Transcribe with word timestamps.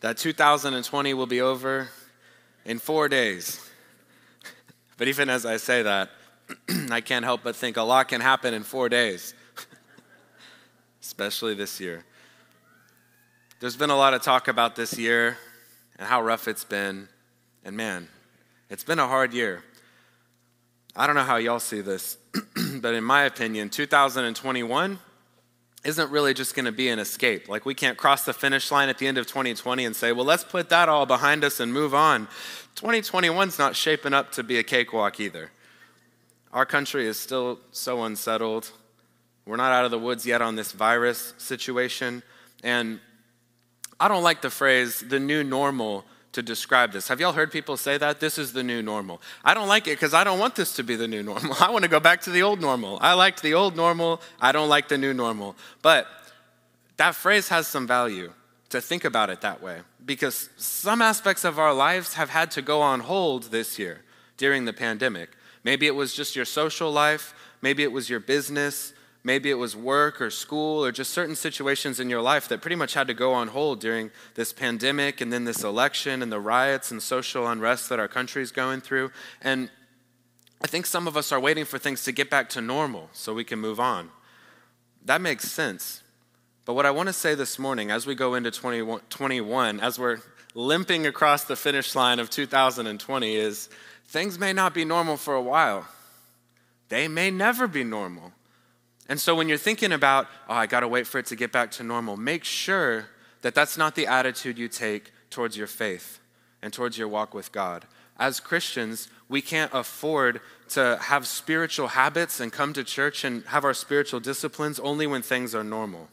that 0.00 0.18
2020 0.18 1.14
will 1.14 1.26
be 1.26 1.40
over 1.40 1.88
in 2.64 2.78
four 2.78 3.08
days. 3.08 3.60
But 4.96 5.08
even 5.08 5.30
as 5.30 5.46
I 5.46 5.56
say 5.56 5.82
that, 5.82 6.10
I 6.90 7.00
can't 7.00 7.24
help 7.24 7.42
but 7.42 7.56
think 7.56 7.76
a 7.76 7.82
lot 7.82 8.08
can 8.08 8.20
happen 8.20 8.54
in 8.54 8.62
four 8.62 8.88
days, 8.88 9.34
especially 11.02 11.54
this 11.54 11.80
year. 11.80 12.04
There's 13.60 13.76
been 13.76 13.90
a 13.90 13.96
lot 13.96 14.12
of 14.14 14.22
talk 14.22 14.48
about 14.48 14.76
this 14.76 14.98
year 14.98 15.38
and 15.98 16.06
how 16.06 16.22
rough 16.22 16.48
it's 16.48 16.64
been. 16.64 17.08
And 17.64 17.76
man, 17.76 18.08
it's 18.68 18.84
been 18.84 18.98
a 18.98 19.08
hard 19.08 19.32
year. 19.32 19.62
I 20.94 21.06
don't 21.06 21.16
know 21.16 21.22
how 21.22 21.36
y'all 21.36 21.60
see 21.60 21.80
this, 21.80 22.18
but 22.80 22.94
in 22.94 23.02
my 23.02 23.22
opinion, 23.24 23.70
2021 23.70 24.98
isn't 25.84 26.10
really 26.10 26.34
just 26.34 26.54
going 26.54 26.64
to 26.64 26.72
be 26.72 26.88
an 26.88 26.98
escape. 26.98 27.48
Like, 27.48 27.66
we 27.66 27.74
can't 27.74 27.98
cross 27.98 28.24
the 28.24 28.32
finish 28.32 28.70
line 28.70 28.88
at 28.88 28.98
the 28.98 29.06
end 29.06 29.18
of 29.18 29.26
2020 29.26 29.84
and 29.84 29.94
say, 29.94 30.12
well, 30.12 30.24
let's 30.24 30.44
put 30.44 30.70
that 30.70 30.88
all 30.88 31.06
behind 31.06 31.44
us 31.44 31.60
and 31.60 31.72
move 31.72 31.94
on. 31.94 32.26
2021's 32.76 33.58
not 33.58 33.76
shaping 33.76 34.14
up 34.14 34.32
to 34.32 34.42
be 34.42 34.58
a 34.58 34.62
cakewalk 34.62 35.20
either. 35.20 35.50
Our 36.52 36.64
country 36.64 37.06
is 37.06 37.18
still 37.18 37.58
so 37.70 38.04
unsettled. 38.04 38.70
We're 39.46 39.56
not 39.56 39.72
out 39.72 39.84
of 39.84 39.90
the 39.90 39.98
woods 39.98 40.24
yet 40.24 40.40
on 40.40 40.56
this 40.56 40.72
virus 40.72 41.34
situation. 41.36 42.22
And 42.62 43.00
I 44.00 44.08
don't 44.08 44.22
like 44.22 44.40
the 44.40 44.50
phrase, 44.50 45.00
the 45.00 45.20
new 45.20 45.44
normal, 45.44 46.04
to 46.34 46.42
describe 46.42 46.92
this. 46.92 47.08
Have 47.08 47.20
y'all 47.20 47.32
heard 47.32 47.50
people 47.50 47.76
say 47.76 47.96
that? 47.98 48.20
This 48.20 48.38
is 48.38 48.52
the 48.52 48.62
new 48.62 48.82
normal. 48.82 49.22
I 49.44 49.54
don't 49.54 49.68
like 49.68 49.86
it 49.86 49.92
because 49.92 50.14
I 50.14 50.24
don't 50.24 50.38
want 50.38 50.56
this 50.56 50.74
to 50.76 50.82
be 50.82 50.96
the 50.96 51.08
new 51.08 51.22
normal. 51.22 51.56
I 51.60 51.70
want 51.70 51.84
to 51.84 51.90
go 51.90 52.00
back 52.00 52.20
to 52.22 52.30
the 52.30 52.42
old 52.42 52.60
normal. 52.60 52.98
I 53.00 53.14
liked 53.14 53.42
the 53.42 53.54
old 53.54 53.76
normal. 53.76 54.20
I 54.40 54.52
don't 54.52 54.68
like 54.68 54.88
the 54.88 54.98
new 54.98 55.14
normal. 55.14 55.56
But 55.80 56.06
that 56.96 57.14
phrase 57.14 57.48
has 57.48 57.66
some 57.66 57.86
value 57.86 58.32
to 58.70 58.80
think 58.80 59.04
about 59.04 59.30
it 59.30 59.40
that 59.40 59.62
way 59.62 59.80
because 60.04 60.50
some 60.56 61.00
aspects 61.00 61.44
of 61.44 61.58
our 61.58 61.72
lives 61.72 62.14
have 62.14 62.30
had 62.30 62.50
to 62.52 62.62
go 62.62 62.82
on 62.82 63.00
hold 63.00 63.44
this 63.44 63.78
year 63.78 64.02
during 64.36 64.64
the 64.64 64.72
pandemic. 64.72 65.30
Maybe 65.62 65.86
it 65.86 65.94
was 65.94 66.14
just 66.14 66.36
your 66.36 66.44
social 66.44 66.90
life, 66.90 67.34
maybe 67.62 67.82
it 67.82 67.92
was 67.92 68.10
your 68.10 68.20
business, 68.20 68.92
Maybe 69.26 69.50
it 69.50 69.54
was 69.54 69.74
work 69.74 70.20
or 70.20 70.30
school 70.30 70.84
or 70.84 70.92
just 70.92 71.10
certain 71.10 71.34
situations 71.34 71.98
in 71.98 72.10
your 72.10 72.20
life 72.20 72.46
that 72.48 72.60
pretty 72.60 72.76
much 72.76 72.92
had 72.92 73.06
to 73.06 73.14
go 73.14 73.32
on 73.32 73.48
hold 73.48 73.80
during 73.80 74.10
this 74.34 74.52
pandemic 74.52 75.22
and 75.22 75.32
then 75.32 75.44
this 75.44 75.64
election 75.64 76.22
and 76.22 76.30
the 76.30 76.38
riots 76.38 76.90
and 76.90 77.02
social 77.02 77.48
unrest 77.48 77.88
that 77.88 77.98
our 77.98 78.06
country 78.06 78.42
is 78.42 78.52
going 78.52 78.82
through. 78.82 79.10
And 79.40 79.70
I 80.62 80.66
think 80.66 80.84
some 80.84 81.08
of 81.08 81.16
us 81.16 81.32
are 81.32 81.40
waiting 81.40 81.64
for 81.64 81.78
things 81.78 82.04
to 82.04 82.12
get 82.12 82.28
back 82.28 82.50
to 82.50 82.60
normal 82.60 83.08
so 83.14 83.32
we 83.32 83.44
can 83.44 83.58
move 83.58 83.80
on. 83.80 84.10
That 85.06 85.22
makes 85.22 85.50
sense. 85.50 86.02
But 86.66 86.74
what 86.74 86.84
I 86.84 86.90
want 86.90 87.08
to 87.08 87.12
say 87.14 87.34
this 87.34 87.58
morning, 87.58 87.90
as 87.90 88.06
we 88.06 88.14
go 88.14 88.34
into 88.34 88.50
2021, 88.50 89.80
as 89.80 89.98
we're 89.98 90.18
limping 90.54 91.06
across 91.06 91.44
the 91.44 91.56
finish 91.56 91.94
line 91.94 92.18
of 92.18 92.28
2020, 92.28 93.36
is 93.36 93.70
things 94.06 94.38
may 94.38 94.52
not 94.52 94.74
be 94.74 94.84
normal 94.84 95.16
for 95.16 95.34
a 95.34 95.42
while. 95.42 95.86
They 96.90 97.08
may 97.08 97.30
never 97.30 97.66
be 97.66 97.84
normal. 97.84 98.32
And 99.08 99.20
so 99.20 99.34
when 99.34 99.48
you're 99.48 99.58
thinking 99.58 99.92
about, 99.92 100.26
oh, 100.48 100.54
I 100.54 100.66
got 100.66 100.80
to 100.80 100.88
wait 100.88 101.06
for 101.06 101.18
it 101.18 101.26
to 101.26 101.36
get 101.36 101.52
back 101.52 101.70
to 101.72 101.82
normal, 101.82 102.16
make 102.16 102.44
sure 102.44 103.06
that 103.42 103.54
that's 103.54 103.76
not 103.76 103.94
the 103.94 104.06
attitude 104.06 104.58
you 104.58 104.68
take 104.68 105.12
towards 105.30 105.56
your 105.56 105.66
faith 105.66 106.20
and 106.62 106.72
towards 106.72 106.96
your 106.96 107.08
walk 107.08 107.34
with 107.34 107.52
God. 107.52 107.84
As 108.18 108.40
Christians, 108.40 109.08
we 109.28 109.42
can't 109.42 109.72
afford 109.74 110.40
to 110.70 110.98
have 111.02 111.26
spiritual 111.26 111.88
habits 111.88 112.40
and 112.40 112.52
come 112.52 112.72
to 112.72 112.84
church 112.84 113.24
and 113.24 113.44
have 113.46 113.64
our 113.64 113.74
spiritual 113.74 114.20
disciplines 114.20 114.78
only 114.80 115.06
when 115.06 115.20
things 115.20 115.54
are 115.54 115.64
normal. 115.64 116.08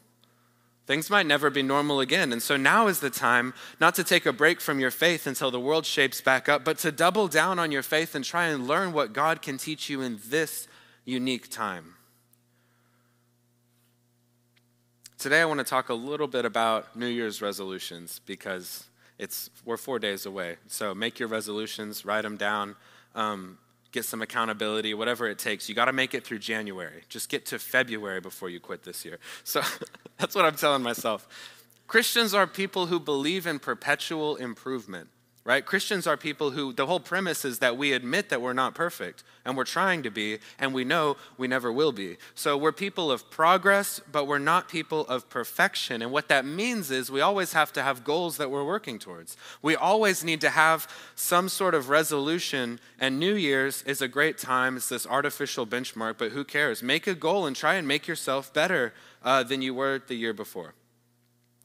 Things 0.87 1.09
might 1.09 1.27
never 1.27 1.49
be 1.49 1.61
normal 1.61 2.01
again. 2.01 2.33
And 2.33 2.41
so 2.41 2.57
now 2.57 2.87
is 2.87 2.99
the 2.99 3.09
time 3.09 3.53
not 3.79 3.95
to 3.95 4.03
take 4.03 4.25
a 4.25 4.33
break 4.33 4.59
from 4.59 4.79
your 4.79 4.91
faith 4.91 5.25
until 5.25 5.51
the 5.51 5.59
world 5.59 5.85
shapes 5.85 6.19
back 6.19 6.49
up, 6.49 6.65
but 6.65 6.79
to 6.79 6.91
double 6.91 7.29
down 7.29 7.59
on 7.59 7.71
your 7.71 7.83
faith 7.83 8.15
and 8.15 8.25
try 8.25 8.47
and 8.47 8.67
learn 8.67 8.91
what 8.91 9.13
God 9.13 9.41
can 9.41 9.57
teach 9.57 9.89
you 9.89 10.01
in 10.01 10.19
this 10.25 10.67
unique 11.05 11.49
time. 11.49 11.93
Today, 15.21 15.41
I 15.41 15.45
want 15.45 15.59
to 15.59 15.63
talk 15.63 15.89
a 15.89 15.93
little 15.93 16.25
bit 16.25 16.45
about 16.45 16.95
New 16.95 17.05
Year's 17.05 17.43
resolutions 17.43 18.21
because 18.25 18.85
it's, 19.19 19.51
we're 19.63 19.77
four 19.77 19.99
days 19.99 20.25
away. 20.25 20.55
So 20.65 20.95
make 20.95 21.19
your 21.19 21.29
resolutions, 21.29 22.03
write 22.03 22.23
them 22.23 22.37
down, 22.37 22.75
um, 23.13 23.59
get 23.91 24.03
some 24.03 24.23
accountability, 24.23 24.95
whatever 24.95 25.27
it 25.27 25.37
takes. 25.37 25.69
You 25.69 25.75
got 25.75 25.85
to 25.85 25.93
make 25.93 26.15
it 26.15 26.25
through 26.25 26.39
January. 26.39 27.03
Just 27.07 27.29
get 27.29 27.45
to 27.45 27.59
February 27.59 28.19
before 28.19 28.49
you 28.49 28.59
quit 28.59 28.81
this 28.81 29.05
year. 29.05 29.19
So 29.43 29.61
that's 30.17 30.33
what 30.33 30.43
I'm 30.43 30.55
telling 30.55 30.81
myself. 30.81 31.27
Christians 31.85 32.33
are 32.33 32.47
people 32.47 32.87
who 32.87 32.99
believe 32.99 33.45
in 33.45 33.59
perpetual 33.59 34.37
improvement 34.37 35.09
right? 35.43 35.65
Christians 35.65 36.05
are 36.05 36.17
people 36.17 36.51
who, 36.51 36.71
the 36.71 36.85
whole 36.85 36.99
premise 36.99 37.43
is 37.43 37.59
that 37.59 37.75
we 37.75 37.93
admit 37.93 38.29
that 38.29 38.41
we're 38.41 38.53
not 38.53 38.75
perfect 38.75 39.23
and 39.43 39.57
we're 39.57 39.63
trying 39.63 40.03
to 40.03 40.11
be, 40.11 40.37
and 40.59 40.71
we 40.71 40.83
know 40.83 41.17
we 41.35 41.47
never 41.47 41.71
will 41.71 41.91
be. 41.91 42.17
So 42.35 42.55
we're 42.55 42.71
people 42.71 43.11
of 43.11 43.31
progress, 43.31 43.99
but 44.11 44.27
we're 44.27 44.37
not 44.37 44.69
people 44.69 45.01
of 45.07 45.29
perfection. 45.29 46.03
And 46.03 46.11
what 46.11 46.27
that 46.27 46.45
means 46.45 46.91
is 46.91 47.09
we 47.09 47.21
always 47.21 47.53
have 47.53 47.73
to 47.73 47.81
have 47.81 48.03
goals 48.03 48.37
that 48.37 48.51
we're 48.51 48.63
working 48.63 48.99
towards. 48.99 49.35
We 49.63 49.75
always 49.75 50.23
need 50.23 50.41
to 50.41 50.51
have 50.51 50.87
some 51.15 51.49
sort 51.49 51.73
of 51.73 51.89
resolution, 51.89 52.79
and 52.99 53.19
New 53.19 53.33
Year's 53.33 53.81
is 53.83 53.99
a 54.01 54.07
great 54.07 54.37
time. 54.37 54.77
It's 54.77 54.89
this 54.89 55.07
artificial 55.07 55.65
benchmark, 55.65 56.19
but 56.19 56.33
who 56.33 56.43
cares? 56.43 56.83
Make 56.83 57.07
a 57.07 57.15
goal 57.15 57.47
and 57.47 57.55
try 57.55 57.75
and 57.75 57.87
make 57.87 58.07
yourself 58.07 58.53
better 58.53 58.93
uh, 59.23 59.41
than 59.41 59.63
you 59.63 59.73
were 59.73 60.01
the 60.05 60.15
year 60.15 60.33
before. 60.33 60.75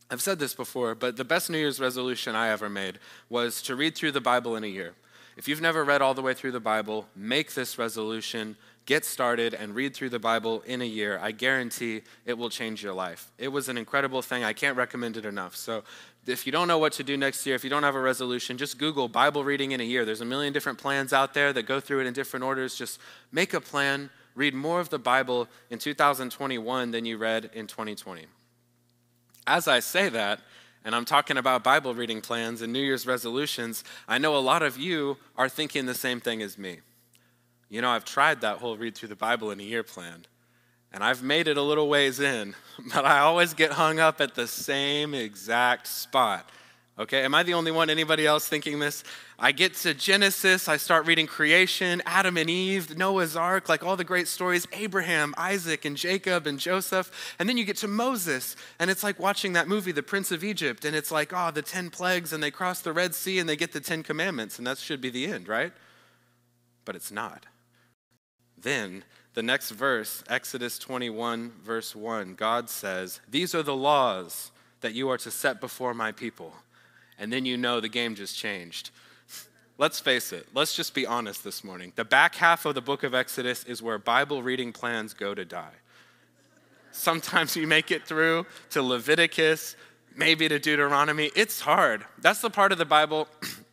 I've 0.09 0.23
said 0.23 0.39
this 0.39 0.55
before, 0.55 0.95
but 0.95 1.17
the 1.17 1.25
best 1.25 1.51
New 1.51 1.59
Year's 1.59 1.81
resolution 1.81 2.37
I 2.37 2.49
ever 2.49 2.69
made 2.69 3.01
was 3.29 3.61
to 3.63 3.75
read 3.75 3.97
through 3.97 4.13
the 4.13 4.21
Bible 4.21 4.55
in 4.55 4.63
a 4.63 4.69
year. 4.69 4.95
If 5.37 5.49
you've 5.49 5.61
never 5.61 5.85
read 5.85 6.01
all 6.01 6.15
the 6.15 6.23
way 6.23 6.33
through 6.33 6.53
the 6.53 6.61
Bible, 6.61 7.09
make 7.17 7.55
this 7.55 7.77
resolution, 7.77 8.57
get 8.87 9.05
started, 9.05 9.53
and 9.53 9.75
read 9.75 9.95
through 9.95 10.11
the 10.11 10.21
Bible 10.21 10.63
in 10.65 10.81
a 10.81 10.87
year. 10.87 11.19
I 11.21 11.33
guarantee 11.33 12.03
it 12.25 12.39
will 12.39 12.49
change 12.49 12.85
your 12.85 12.95
life. 12.95 13.33
It 13.37 13.49
was 13.49 13.69
an 13.69 13.77
incredible 13.77 14.23
thing. 14.23 14.45
I 14.45 14.53
can't 14.53 14.77
recommend 14.77 15.17
it 15.17 15.27
enough. 15.27 15.57
So, 15.57 15.83
if 16.25 16.47
you 16.47 16.53
don't 16.53 16.69
know 16.69 16.79
what 16.79 16.93
to 16.95 17.05
do 17.05 17.17
next 17.17 17.45
year, 17.45 17.55
if 17.55 17.65
you 17.65 17.71
don't 17.71 17.83
have 17.83 17.95
a 17.95 18.01
resolution, 18.01 18.57
just 18.57 18.79
Google 18.79 19.09
Bible 19.09 19.45
reading 19.45 19.73
in 19.73 19.81
a 19.81 19.85
year. 19.85 20.05
There's 20.05 20.23
a 20.23 20.25
million 20.25 20.53
different 20.53 20.79
plans 20.79 21.13
out 21.13 21.35
there 21.35 21.53
that 21.53 21.65
go 21.65 21.81
through 21.81 22.01
it 22.01 22.07
in 22.07 22.15
different 22.15 22.45
orders. 22.45 22.77
Just 22.77 22.99
make 23.31 23.55
a 23.55 23.61
plan, 23.61 24.11
read 24.35 24.55
more 24.55 24.81
of 24.81 24.89
the 24.89 24.99
Bible 24.99 25.49
in 25.69 25.79
2021 25.79 26.93
than 26.93 27.05
you 27.05 27.19
read 27.19 27.51
in 27.53 27.67
2020 27.67 28.27
as 29.47 29.69
I 29.69 29.81
say 29.81 30.09
that, 30.09 30.41
and 30.85 30.95
I'm 30.95 31.05
talking 31.05 31.37
about 31.37 31.65
Bible 31.65 31.95
reading 31.95 32.21
plans 32.21 32.63
and 32.63 32.73
New 32.73 32.81
Year's 32.81 33.07
resolutions, 33.07 33.83
I 34.07 34.19
know 34.19 34.37
a 34.37 34.39
lot 34.39 34.63
of 34.63 34.79
you 34.79 35.17
are 35.37 35.49
thinking 35.49 35.87
the 35.87 35.95
same 35.95 36.21
thing 36.21 36.43
as 36.43 36.57
me. 36.57 36.79
You 37.69 37.81
know, 37.81 37.91
I've 37.91 38.05
tried 38.05 38.41
that 38.43 38.59
whole 38.59 38.77
read 38.77 38.95
through 38.95 39.09
the 39.09 39.17
Bible 39.17 39.51
in 39.51 39.59
a 39.59 39.65
year 39.65 39.83
plan, 39.83 40.27
and 40.93 41.03
I've 41.03 41.23
made 41.23 41.49
it 41.49 41.57
a 41.57 41.63
little 41.63 41.89
ways 41.89 42.21
in, 42.21 42.55
but 42.95 43.05
I 43.05 43.19
always 43.19 43.55
get 43.55 43.73
hung 43.73 43.99
up 43.99 44.21
at 44.21 44.35
the 44.35 44.47
same 44.47 45.15
exact 45.15 45.89
spot. 45.89 46.49
Okay, 46.99 47.25
am 47.25 47.35
I 47.35 47.43
the 47.43 47.53
only 47.53 47.71
one? 47.71 47.91
Anybody 47.91 48.27
else 48.27 48.49
thinking 48.49 48.79
this? 48.79 49.05
I 49.39 49.53
get 49.53 49.75
to 49.75 49.93
Genesis, 49.93 50.67
I 50.67 50.79
start 50.79 51.07
reading 51.07 51.27
creation, 51.27 52.03
Adam 52.07 52.39
and 52.39 52.49
Eve, 52.49 52.97
Noah's 52.97 53.37
Ark, 53.37 53.69
like 53.69 53.85
all 53.85 53.97
the 53.97 54.05
great 54.05 54.29
stories, 54.29 54.67
Abraham, 54.73 55.35
Isaac, 55.37 55.85
and 55.85 55.95
Jacob, 55.95 56.47
and 56.47 56.59
Joseph. 56.59 57.37
And 57.39 57.47
then 57.47 57.59
you 57.59 57.67
get 57.67 57.77
to 57.79 57.89
Moses, 57.89 58.57
and 58.79 58.91
it's 58.91 59.05
like 59.05 59.21
watching 59.21 59.53
that 59.53 59.69
movie, 59.69 59.93
The 59.93 60.03
Prince 60.03 60.33
of 60.33 60.43
Egypt, 60.43 60.87
and 60.87 60.97
it's 60.97 61.11
like, 61.11 61.35
oh, 61.35 61.51
the 61.51 61.61
10 61.61 61.91
plagues, 61.91 62.33
and 62.33 62.43
they 62.43 62.51
cross 62.51 62.81
the 62.81 62.95
Red 62.95 63.15
Sea, 63.15 63.39
and 63.41 63.49
they 63.49 63.57
get 63.57 63.73
the 63.73 63.81
10 63.81 64.03
commandments, 64.03 64.57
and 64.57 64.67
that 64.67 64.79
should 64.79 65.03
be 65.03 65.11
the 65.11 65.27
end, 65.27 65.49
right? 65.49 65.75
But 66.87 66.97
it's 66.97 67.13
not. 67.13 67.45
Then, 68.57 69.05
the 69.35 69.43
next 69.43 69.71
verse, 69.73 70.25
Exodus 70.31 70.79
21, 70.79 71.53
verse 71.63 71.95
1, 71.95 72.37
God 72.37 72.71
says, 72.71 73.21
These 73.29 73.55
are 73.55 73.63
the 73.63 73.77
laws 73.77 74.51
that 74.81 74.95
you 74.95 75.11
are 75.11 75.19
to 75.19 75.31
set 75.31 75.61
before 75.61 75.93
my 75.93 76.11
people 76.11 76.55
and 77.19 77.33
then 77.33 77.45
you 77.45 77.57
know 77.57 77.81
the 77.81 77.89
game 77.89 78.15
just 78.15 78.37
changed. 78.37 78.91
Let's 79.79 80.01
face 80.01 80.33
it, 80.33 80.49
let's 80.55 80.75
just 80.75 80.95
be 80.95 81.07
honest 81.07 81.45
this 81.45 81.63
morning. 81.63 81.93
The 81.97 82.05
back 82.05 82.35
half 82.35 82.65
of 82.65 82.75
the 82.75 82.81
book 82.81 83.03
of 83.03 83.15
Exodus 83.15 83.63
is 83.65 83.83
where 83.83 83.99
Bible 83.99 84.43
reading 84.43 84.73
plans 84.73 85.13
go 85.13 85.35
to 85.35 85.45
die. 85.45 85.75
Sometimes 86.93 87.57
you 87.57 87.67
make 87.67 87.91
it 87.91 88.07
through 88.07 88.47
to 88.71 88.83
Leviticus, 88.83 89.77
maybe 90.17 90.49
to 90.49 90.59
Deuteronomy. 90.59 91.31
It's 91.37 91.61
hard. 91.61 92.07
That's 92.23 92.41
the 92.41 92.49
part 92.49 92.73
of 92.73 92.79
the 92.79 92.87
Bible 92.87 93.29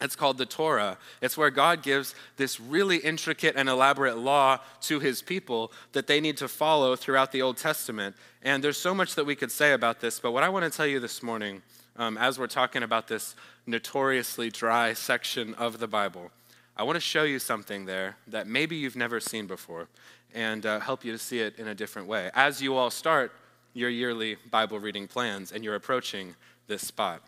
it's 0.00 0.16
called 0.16 0.38
the 0.38 0.46
Torah. 0.46 0.96
It's 1.20 1.36
where 1.36 1.50
God 1.50 1.82
gives 1.82 2.14
this 2.36 2.58
really 2.58 2.96
intricate 2.96 3.54
and 3.56 3.68
elaborate 3.68 4.16
law 4.16 4.58
to 4.82 4.98
his 4.98 5.20
people 5.20 5.72
that 5.92 6.06
they 6.06 6.20
need 6.20 6.38
to 6.38 6.48
follow 6.48 6.96
throughout 6.96 7.32
the 7.32 7.42
Old 7.42 7.58
Testament. 7.58 8.16
And 8.42 8.64
there's 8.64 8.78
so 8.78 8.94
much 8.94 9.14
that 9.16 9.26
we 9.26 9.36
could 9.36 9.52
say 9.52 9.72
about 9.72 10.00
this, 10.00 10.18
but 10.18 10.32
what 10.32 10.42
I 10.42 10.48
want 10.48 10.70
to 10.70 10.74
tell 10.74 10.86
you 10.86 11.00
this 11.00 11.22
morning 11.22 11.60
um, 11.96 12.16
as 12.16 12.38
we're 12.38 12.46
talking 12.46 12.82
about 12.82 13.08
this 13.08 13.36
notoriously 13.66 14.50
dry 14.50 14.92
section 14.92 15.54
of 15.54 15.78
the 15.78 15.88
Bible, 15.88 16.30
I 16.76 16.82
want 16.82 16.96
to 16.96 17.00
show 17.00 17.24
you 17.24 17.38
something 17.38 17.84
there 17.84 18.16
that 18.26 18.46
maybe 18.46 18.76
you've 18.76 18.96
never 18.96 19.20
seen 19.20 19.46
before 19.46 19.88
and 20.34 20.64
uh, 20.64 20.80
help 20.80 21.04
you 21.04 21.12
to 21.12 21.18
see 21.18 21.40
it 21.40 21.58
in 21.58 21.68
a 21.68 21.74
different 21.74 22.08
way. 22.08 22.30
As 22.34 22.62
you 22.62 22.76
all 22.76 22.90
start 22.90 23.32
your 23.72 23.90
yearly 23.90 24.36
Bible 24.50 24.78
reading 24.80 25.06
plans 25.06 25.52
and 25.52 25.62
you're 25.62 25.74
approaching 25.74 26.34
this 26.66 26.86
spot. 26.86 27.22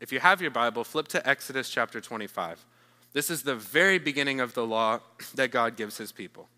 If 0.00 0.12
you 0.12 0.20
have 0.20 0.40
your 0.40 0.50
Bible, 0.50 0.84
flip 0.84 1.08
to 1.08 1.28
Exodus 1.28 1.68
chapter 1.68 2.00
25. 2.00 2.64
This 3.12 3.30
is 3.30 3.42
the 3.42 3.54
very 3.54 3.98
beginning 3.98 4.40
of 4.40 4.54
the 4.54 4.64
law 4.64 5.00
that 5.34 5.50
God 5.50 5.76
gives 5.76 5.96
his 5.96 6.12
people. 6.12 6.48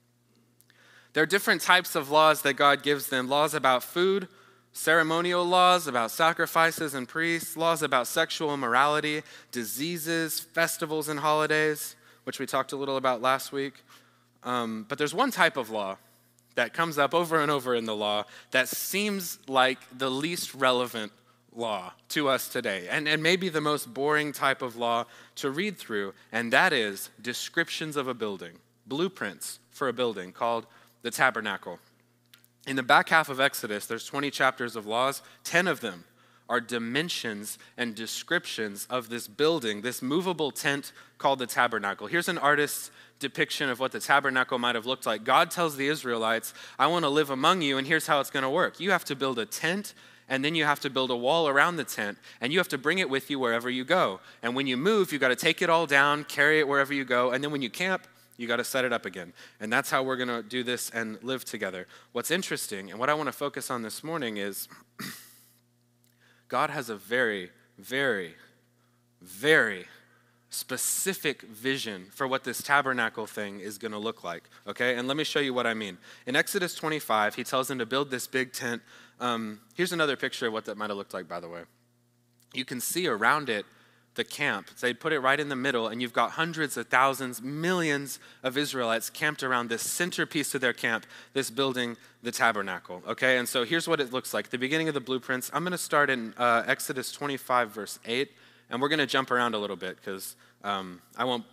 There 1.13 1.23
are 1.23 1.27
different 1.27 1.63
types 1.63 1.95
of 1.95 2.11
laws 2.11 2.43
that 2.43 2.55
God 2.55 2.83
gives 2.83 3.09
them 3.09 3.29
laws 3.29 3.55
about 3.55 3.83
food, 3.83 4.29
ceremonial 4.73 5.45
laws 5.45 5.87
about 5.87 6.11
sacrifices 6.11 6.95
and 6.95 7.09
priests, 7.09 7.57
laws 7.57 7.83
about 7.83 8.07
sexual 8.07 8.55
immorality, 8.55 9.23
diseases, 9.53 10.41
festivals 10.41 11.09
and 11.09 11.21
holidays, 11.21 11.97
which 12.25 12.39
we 12.39 12.47
talked 12.47 12.73
a 12.73 12.77
little 12.77 12.97
about 12.97 13.21
last 13.21 13.53
week. 13.53 13.75
Um, 14.43 14.87
but 14.89 14.99
there's 14.99 15.15
one 15.15 15.31
type 15.31 15.57
of 15.57 15.71
law 15.71 15.97
that 16.55 16.73
comes 16.73 16.99
up 16.99 17.15
over 17.15 17.41
and 17.41 17.51
over 17.51 17.75
in 17.75 17.85
the 17.85 17.97
law 17.97 18.25
that 18.51 18.69
seems 18.69 19.39
like 19.49 19.79
the 19.97 20.11
least 20.11 20.55
relevant 20.55 21.13
law 21.55 21.93
to 22.09 22.29
us 22.29 22.49
today, 22.49 22.87
and, 22.89 23.09
and 23.09 23.23
maybe 23.23 23.49
the 23.49 23.61
most 23.61 23.93
boring 23.93 24.33
type 24.33 24.63
of 24.63 24.77
law 24.77 25.05
to 25.35 25.51
read 25.51 25.77
through, 25.77 26.15
and 26.33 26.53
that 26.53 26.73
is 26.73 27.11
descriptions 27.21 27.97
of 27.97 28.07
a 28.07 28.15
building, 28.15 28.53
blueprints 28.87 29.59
for 29.71 29.89
a 29.89 29.93
building 29.93 30.33
called 30.33 30.67
the 31.03 31.11
tabernacle. 31.11 31.79
In 32.71 32.77
the 32.77 32.85
back 32.85 33.09
half 33.09 33.29
of 33.29 33.41
Exodus, 33.41 33.87
there's 33.87 34.07
20 34.07 34.31
chapters 34.31 34.77
of 34.77 34.87
laws, 34.87 35.23
10 35.43 35.67
of 35.67 35.81
them 35.81 36.05
are 36.49 36.61
dimensions 36.61 37.59
and 37.77 37.97
descriptions 37.97 38.87
of 38.89 39.09
this 39.09 39.27
building, 39.27 39.81
this 39.81 40.01
movable 40.01 40.53
tent 40.53 40.93
called 41.19 41.41
the 41.41 41.49
tabernacle. 41.49 42.07
Here's 42.07 42.29
an 42.29 42.39
artist's 42.39 42.93
depiction 43.19 43.71
of 43.71 43.81
what 43.81 43.91
the 43.91 43.99
tabernacle 43.99 44.57
might 44.61 44.77
have 44.77 44.87
looked 44.87 45.05
like. 45.05 45.25
God 45.25 45.51
tells 45.51 45.77
the 45.77 45.89
Israelites, 45.89 46.55
I 46.79 46.87
want 46.87 47.05
to 47.05 47.09
live 47.09 47.31
among 47.31 47.61
you, 47.61 47.77
and 47.77 47.89
here's 47.89 48.07
how 48.07 48.21
it's 48.21 48.31
going 48.31 48.45
to 48.45 48.49
work. 48.49 48.79
You 48.79 48.93
have 48.93 49.05
to 49.07 49.17
build 49.17 49.41
a 49.41 49.47
tent 49.47 49.93
and 50.29 50.45
then 50.45 50.55
you 50.55 50.65
have 50.65 50.79
to 50.79 50.91
build 50.91 51.11
a 51.11 51.17
wall 51.17 51.49
around 51.49 51.75
the 51.75 51.83
tent, 51.83 52.17
and 52.41 52.53
you 52.53 52.61
have 52.61 52.69
to 52.69 52.79
bring 52.79 53.01
it 53.01 53.11
with 53.11 53.31
you 53.31 53.41
wherever 53.41 53.69
you 53.69 53.83
go. 53.83 54.21
And 54.45 54.55
when 54.55 54.69
you 54.69 54.77
move, 54.77 55.11
you've 55.11 55.21
got 55.21 55.31
to 55.31 55.35
take 55.35 55.61
it 55.61 55.69
all 55.69 55.87
down, 55.87 56.23
carry 56.23 56.61
it 56.61 56.69
wherever 56.69 56.95
you 56.95 57.05
go, 57.05 57.33
and 57.33 57.43
then 57.43 57.51
when 57.51 57.63
you 57.63 57.69
camp, 57.69 58.07
you 58.41 58.47
got 58.47 58.57
to 58.57 58.65
set 58.65 58.87
it 58.87 58.93
up 58.93 59.05
again. 59.05 59.35
And 59.61 59.71
that's 59.71 59.91
how 59.91 60.03
we're 60.03 60.17
going 60.17 60.29
to 60.29 60.43
do 60.43 60.63
this 60.65 60.89
and 60.91 61.23
live 61.23 61.45
together. 61.45 61.87
What's 62.13 62.31
interesting, 62.31 62.91
and 62.91 62.99
what 62.99 63.11
I 63.11 63.15
want 63.15 63.27
to 63.27 63.33
focus 63.33 63.71
on 63.71 63.83
this 63.83 64.03
morning 64.03 64.39
is 64.39 64.67
God 66.49 66.71
has 66.71 66.89
a 66.89 66.97
very, 66.97 67.51
very, 67.79 68.35
very 69.21 69.85
specific 70.49 71.43
vision 71.43 72.07
for 72.13 72.27
what 72.27 72.45
this 72.45 72.63
tabernacle 72.63 73.27
thing 73.27 73.61
is 73.61 73.77
going 73.77 73.93
to 73.93 73.99
look 73.99 74.25
like. 74.25 74.45
Okay? 74.67 74.97
And 74.97 75.07
let 75.07 75.19
me 75.19 75.25
show 75.25 75.41
you 75.41 75.53
what 75.53 75.67
I 75.67 75.75
mean. 75.75 75.99
In 76.27 76.35
Exodus 76.35 76.75
25, 76.75 77.35
he 77.35 77.45
tells 77.45 77.69
them 77.69 77.79
to 77.79 77.87
build 77.87 78.11
this 78.11 78.27
big 78.27 78.55
tent. 78.55 78.81
Um, 79.21 79.61
here's 79.75 79.93
another 79.93 80.17
picture 80.17 80.47
of 80.47 80.55
what 80.55 80.65
that 80.65 80.79
might 80.79 80.89
have 80.89 80.97
looked 80.97 81.13
like, 81.13 81.29
by 81.29 81.41
the 81.41 81.49
way. 81.49 81.65
You 82.55 82.65
can 82.65 82.81
see 82.81 83.07
around 83.07 83.51
it 83.51 83.67
the 84.17 84.25
camp. 84.25 84.69
They 84.81 84.93
put 84.93 85.13
it 85.13 85.21
right 85.21 85.39
in 85.39 85.49
the 85.49 85.57
middle, 85.57 85.89
and 85.89 86.03
you've 86.03 86.13
got 86.13 86.33
hundreds 86.33 86.77
of 86.77 86.89
thousands, 86.89 87.41
millions 87.41 88.19
of 88.43 88.57
Israelites 88.57 89.09
camped 89.09 89.43
around 89.43 89.69
this 89.69 89.83
centerpiece 89.83 90.55
of 90.55 90.61
their 90.61 90.73
camp, 90.73 91.07
this 91.33 91.51
building, 91.51 91.97
the 92.23 92.33
tabernacle. 92.33 93.03
Okay, 93.07 93.39
and 93.39 93.49
so 93.49 93.65
here's 93.65 93.87
what 93.87 94.01
it 94.01 94.13
looks 94.13 94.35
like. 94.35 94.51
The 94.51 94.59
beginning 94.59 94.89
of 94.89 94.95
the 94.95 95.01
blueprints. 95.01 95.51
I'm 95.55 95.63
going 95.63 95.73
to 95.73 95.79
start 95.79 96.11
in 96.11 96.35
uh, 96.37 96.65
Exodus 96.67 97.13
25, 97.13 97.71
verse 97.71 97.99
8. 98.05 98.31
And 98.71 98.81
we're 98.81 98.89
going 98.89 99.01
to 99.01 99.07
jump 99.07 99.31
around 99.31 99.55
a 99.55 99.59
little 99.59 99.77
bit 99.77 99.97
because 99.97 100.37
um, 100.63 101.03
I, 101.17 101.25
won't, 101.25 101.45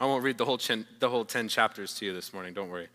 I 0.00 0.06
won't 0.06 0.24
read 0.24 0.38
the 0.38 0.44
whole, 0.46 0.58
chin, 0.58 0.86
the 1.00 1.10
whole 1.10 1.24
10 1.24 1.48
chapters 1.48 1.94
to 1.96 2.06
you 2.06 2.14
this 2.14 2.32
morning, 2.32 2.54
don't 2.54 2.70
worry. 2.70 2.88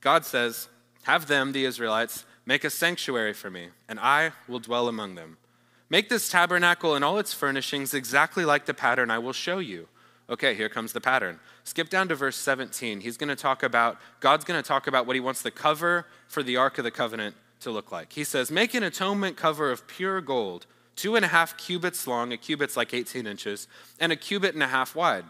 God 0.00 0.24
says, 0.24 0.68
Have 1.02 1.26
them, 1.26 1.52
the 1.52 1.64
Israelites, 1.64 2.24
make 2.46 2.62
a 2.62 2.70
sanctuary 2.70 3.32
for 3.32 3.50
me, 3.50 3.68
and 3.88 3.98
I 3.98 4.30
will 4.46 4.60
dwell 4.60 4.86
among 4.86 5.16
them. 5.16 5.38
Make 5.88 6.08
this 6.08 6.28
tabernacle 6.28 6.94
and 6.94 7.04
all 7.04 7.18
its 7.18 7.32
furnishings 7.32 7.94
exactly 7.94 8.44
like 8.44 8.66
the 8.66 8.74
pattern 8.74 9.10
I 9.10 9.18
will 9.18 9.32
show 9.32 9.58
you. 9.58 9.88
Okay, 10.28 10.54
here 10.54 10.68
comes 10.68 10.92
the 10.92 11.00
pattern. 11.00 11.38
Skip 11.62 11.88
down 11.88 12.08
to 12.08 12.16
verse 12.16 12.36
17. 12.36 13.00
He's 13.00 13.16
going 13.16 13.28
to 13.28 13.36
talk 13.36 13.62
about, 13.62 13.98
God's 14.18 14.44
going 14.44 14.60
to 14.60 14.66
talk 14.66 14.88
about 14.88 15.06
what 15.06 15.14
he 15.14 15.20
wants 15.20 15.42
the 15.42 15.52
cover 15.52 16.06
for 16.26 16.42
the 16.42 16.56
Ark 16.56 16.78
of 16.78 16.84
the 16.84 16.90
Covenant 16.90 17.36
to 17.60 17.70
look 17.70 17.92
like. 17.92 18.12
He 18.12 18.24
says, 18.24 18.50
Make 18.50 18.74
an 18.74 18.82
atonement 18.82 19.36
cover 19.36 19.70
of 19.70 19.86
pure 19.86 20.20
gold 20.20 20.66
two 20.96 21.14
and 21.14 21.24
a 21.24 21.28
half 21.28 21.56
cubits 21.56 22.06
long, 22.06 22.32
a 22.32 22.36
cubit's 22.36 22.76
like 22.76 22.92
18 22.92 23.26
inches, 23.26 23.68
and 24.00 24.10
a 24.10 24.16
cubit 24.16 24.54
and 24.54 24.62
a 24.62 24.68
half 24.68 24.96
wide. 24.96 25.24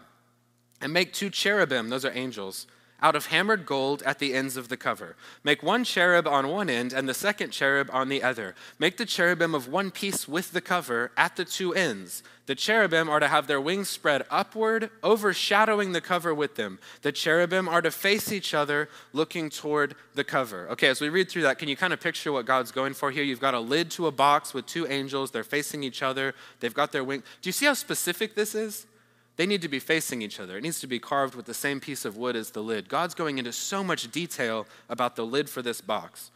And 0.81 0.93
make 0.93 1.13
two 1.13 1.29
cherubim, 1.29 1.89
those 1.89 2.05
are 2.05 2.11
angels, 2.15 2.65
out 3.01 3.15
of 3.15 3.27
hammered 3.27 3.65
gold 3.65 4.01
at 4.03 4.19
the 4.19 4.33
ends 4.33 4.57
of 4.57 4.69
the 4.69 4.77
cover. 4.77 5.15
Make 5.43 5.61
one 5.61 5.83
cherub 5.83 6.27
on 6.27 6.47
one 6.47 6.69
end 6.69 6.93
and 6.93 7.07
the 7.07 7.13
second 7.13 7.51
cherub 7.51 7.89
on 7.93 8.09
the 8.09 8.23
other. 8.23 8.55
Make 8.79 8.97
the 8.97 9.05
cherubim 9.05 9.53
of 9.53 9.67
one 9.67 9.91
piece 9.91 10.27
with 10.27 10.51
the 10.51 10.61
cover 10.61 11.11
at 11.15 11.35
the 11.35 11.45
two 11.45 11.73
ends. 11.73 12.23
The 12.47 12.55
cherubim 12.55 13.09
are 13.09 13.19
to 13.19 13.27
have 13.27 13.47
their 13.47 13.59
wings 13.59 13.89
spread 13.89 14.25
upward, 14.29 14.89
overshadowing 15.03 15.91
the 15.91 16.01
cover 16.01 16.33
with 16.33 16.55
them. 16.55 16.79
The 17.01 17.11
cherubim 17.11 17.67
are 17.67 17.81
to 17.81 17.91
face 17.91 18.31
each 18.31 18.53
other, 18.53 18.89
looking 19.11 19.49
toward 19.49 19.95
the 20.15 20.23
cover. 20.23 20.69
Okay, 20.69 20.87
as 20.87 21.01
we 21.01 21.09
read 21.09 21.29
through 21.29 21.41
that, 21.41 21.59
can 21.59 21.67
you 21.67 21.75
kind 21.75 21.91
of 21.91 21.99
picture 21.99 22.31
what 22.31 22.45
God's 22.45 22.71
going 22.71 22.93
for 22.93 23.11
here? 23.11 23.23
You've 23.23 23.41
got 23.41 23.53
a 23.53 23.59
lid 23.59 23.91
to 23.91 24.07
a 24.07 24.11
box 24.11 24.53
with 24.53 24.65
two 24.65 24.87
angels. 24.87 25.31
They're 25.31 25.43
facing 25.43 25.83
each 25.83 26.01
other. 26.01 26.33
They've 26.61 26.73
got 26.73 26.93
their 26.93 27.03
wings. 27.03 27.23
Do 27.41 27.49
you 27.49 27.53
see 27.53 27.65
how 27.65 27.73
specific 27.73 28.33
this 28.33 28.55
is? 28.55 28.87
They 29.37 29.45
need 29.45 29.61
to 29.61 29.69
be 29.69 29.79
facing 29.79 30.21
each 30.21 30.39
other. 30.39 30.57
It 30.57 30.63
needs 30.63 30.79
to 30.81 30.87
be 30.87 30.99
carved 30.99 31.35
with 31.35 31.45
the 31.45 31.53
same 31.53 31.79
piece 31.79 32.05
of 32.05 32.17
wood 32.17 32.35
as 32.35 32.51
the 32.51 32.61
lid. 32.61 32.89
God's 32.89 33.13
going 33.13 33.37
into 33.37 33.53
so 33.53 33.83
much 33.83 34.11
detail 34.11 34.65
about 34.89 35.15
the 35.15 35.25
lid 35.25 35.49
for 35.49 35.61
this 35.61 35.79
box. 35.79 36.31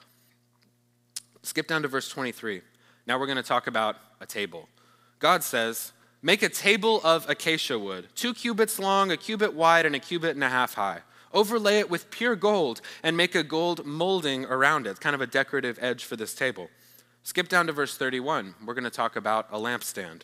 Skip 1.41 1.67
down 1.67 1.81
to 1.81 1.87
verse 1.87 2.07
23. 2.07 2.61
Now 3.07 3.19
we're 3.19 3.25
going 3.25 3.37
to 3.37 3.43
talk 3.43 3.65
about 3.65 3.97
a 4.19 4.27
table. 4.27 4.69
God 5.17 5.43
says, 5.43 5.93
Make 6.21 6.43
a 6.43 6.49
table 6.49 7.01
of 7.03 7.27
acacia 7.27 7.79
wood, 7.79 8.07
two 8.13 8.35
cubits 8.35 8.77
long, 8.77 9.11
a 9.11 9.17
cubit 9.17 9.55
wide, 9.55 9.87
and 9.87 9.95
a 9.95 9.99
cubit 9.99 10.35
and 10.35 10.43
a 10.43 10.49
half 10.49 10.75
high. 10.75 10.99
Overlay 11.33 11.79
it 11.79 11.89
with 11.89 12.11
pure 12.11 12.35
gold 12.35 12.81
and 13.01 13.17
make 13.17 13.33
a 13.33 13.41
gold 13.41 13.85
molding 13.87 14.45
around 14.45 14.85
it. 14.85 14.99
Kind 14.99 15.15
of 15.15 15.21
a 15.21 15.27
decorative 15.27 15.79
edge 15.81 16.03
for 16.03 16.15
this 16.15 16.35
table. 16.35 16.69
Skip 17.23 17.49
down 17.49 17.65
to 17.67 17.73
verse 17.73 17.97
31. 17.97 18.53
We're 18.63 18.75
going 18.75 18.83
to 18.83 18.91
talk 18.91 19.15
about 19.15 19.47
a 19.51 19.57
lampstand. 19.57 20.21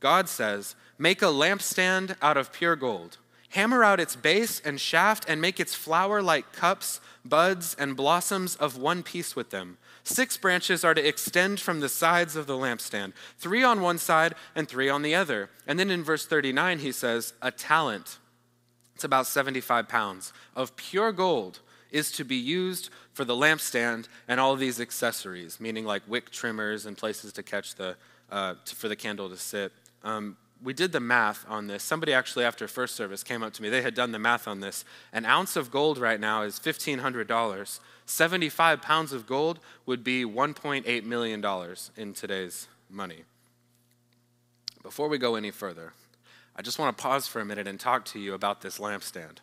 God 0.00 0.28
says, 0.28 0.74
Make 0.98 1.22
a 1.22 1.26
lampstand 1.26 2.16
out 2.22 2.36
of 2.36 2.52
pure 2.52 2.76
gold. 2.76 3.18
Hammer 3.50 3.84
out 3.84 4.00
its 4.00 4.16
base 4.16 4.60
and 4.60 4.80
shaft 4.80 5.24
and 5.28 5.40
make 5.40 5.60
its 5.60 5.74
flower 5.74 6.20
like 6.22 6.52
cups, 6.52 7.00
buds, 7.24 7.74
and 7.78 7.96
blossoms 7.96 8.56
of 8.56 8.76
one 8.76 9.02
piece 9.02 9.36
with 9.36 9.50
them. 9.50 9.78
Six 10.04 10.36
branches 10.36 10.84
are 10.84 10.94
to 10.94 11.06
extend 11.06 11.58
from 11.58 11.80
the 11.80 11.88
sides 11.88 12.36
of 12.36 12.46
the 12.46 12.54
lampstand, 12.54 13.12
three 13.38 13.64
on 13.64 13.80
one 13.80 13.98
side 13.98 14.34
and 14.54 14.68
three 14.68 14.88
on 14.88 15.02
the 15.02 15.14
other. 15.14 15.50
And 15.66 15.78
then 15.78 15.90
in 15.90 16.04
verse 16.04 16.26
39, 16.26 16.78
he 16.78 16.92
says, 16.92 17.32
A 17.42 17.50
talent, 17.50 18.18
it's 18.94 19.04
about 19.04 19.26
75 19.26 19.88
pounds, 19.88 20.32
of 20.54 20.76
pure 20.76 21.12
gold 21.12 21.60
is 21.90 22.12
to 22.12 22.24
be 22.24 22.36
used 22.36 22.90
for 23.12 23.24
the 23.24 23.34
lampstand 23.34 24.06
and 24.28 24.38
all 24.38 24.54
these 24.54 24.80
accessories, 24.80 25.58
meaning 25.58 25.84
like 25.84 26.02
wick 26.06 26.30
trimmers 26.30 26.86
and 26.86 26.96
places 26.96 27.32
to 27.32 27.42
catch 27.42 27.74
the, 27.74 27.96
uh, 28.30 28.54
to, 28.64 28.76
for 28.76 28.88
the 28.88 28.96
candle 28.96 29.28
to 29.28 29.36
sit. 29.36 29.72
Um, 30.06 30.36
we 30.62 30.72
did 30.72 30.92
the 30.92 31.00
math 31.00 31.44
on 31.48 31.66
this. 31.66 31.82
Somebody 31.82 32.12
actually, 32.12 32.44
after 32.44 32.66
first 32.68 32.94
service, 32.94 33.22
came 33.22 33.42
up 33.42 33.52
to 33.54 33.62
me. 33.62 33.68
They 33.68 33.82
had 33.82 33.94
done 33.94 34.12
the 34.12 34.18
math 34.18 34.48
on 34.48 34.60
this. 34.60 34.84
An 35.12 35.26
ounce 35.26 35.56
of 35.56 35.70
gold 35.70 35.98
right 35.98 36.18
now 36.18 36.42
is 36.42 36.58
$1,500. 36.58 37.80
75 38.06 38.82
pounds 38.82 39.12
of 39.12 39.26
gold 39.26 39.58
would 39.84 40.04
be 40.04 40.24
$1.8 40.24 41.04
million 41.04 41.44
in 41.96 42.14
today's 42.14 42.68
money. 42.88 43.24
Before 44.82 45.08
we 45.08 45.18
go 45.18 45.34
any 45.34 45.50
further, 45.50 45.92
I 46.54 46.62
just 46.62 46.78
want 46.78 46.96
to 46.96 47.02
pause 47.02 47.26
for 47.26 47.40
a 47.40 47.44
minute 47.44 47.66
and 47.66 47.78
talk 47.78 48.04
to 48.06 48.20
you 48.20 48.32
about 48.32 48.60
this 48.60 48.78
lampstand 48.78 49.38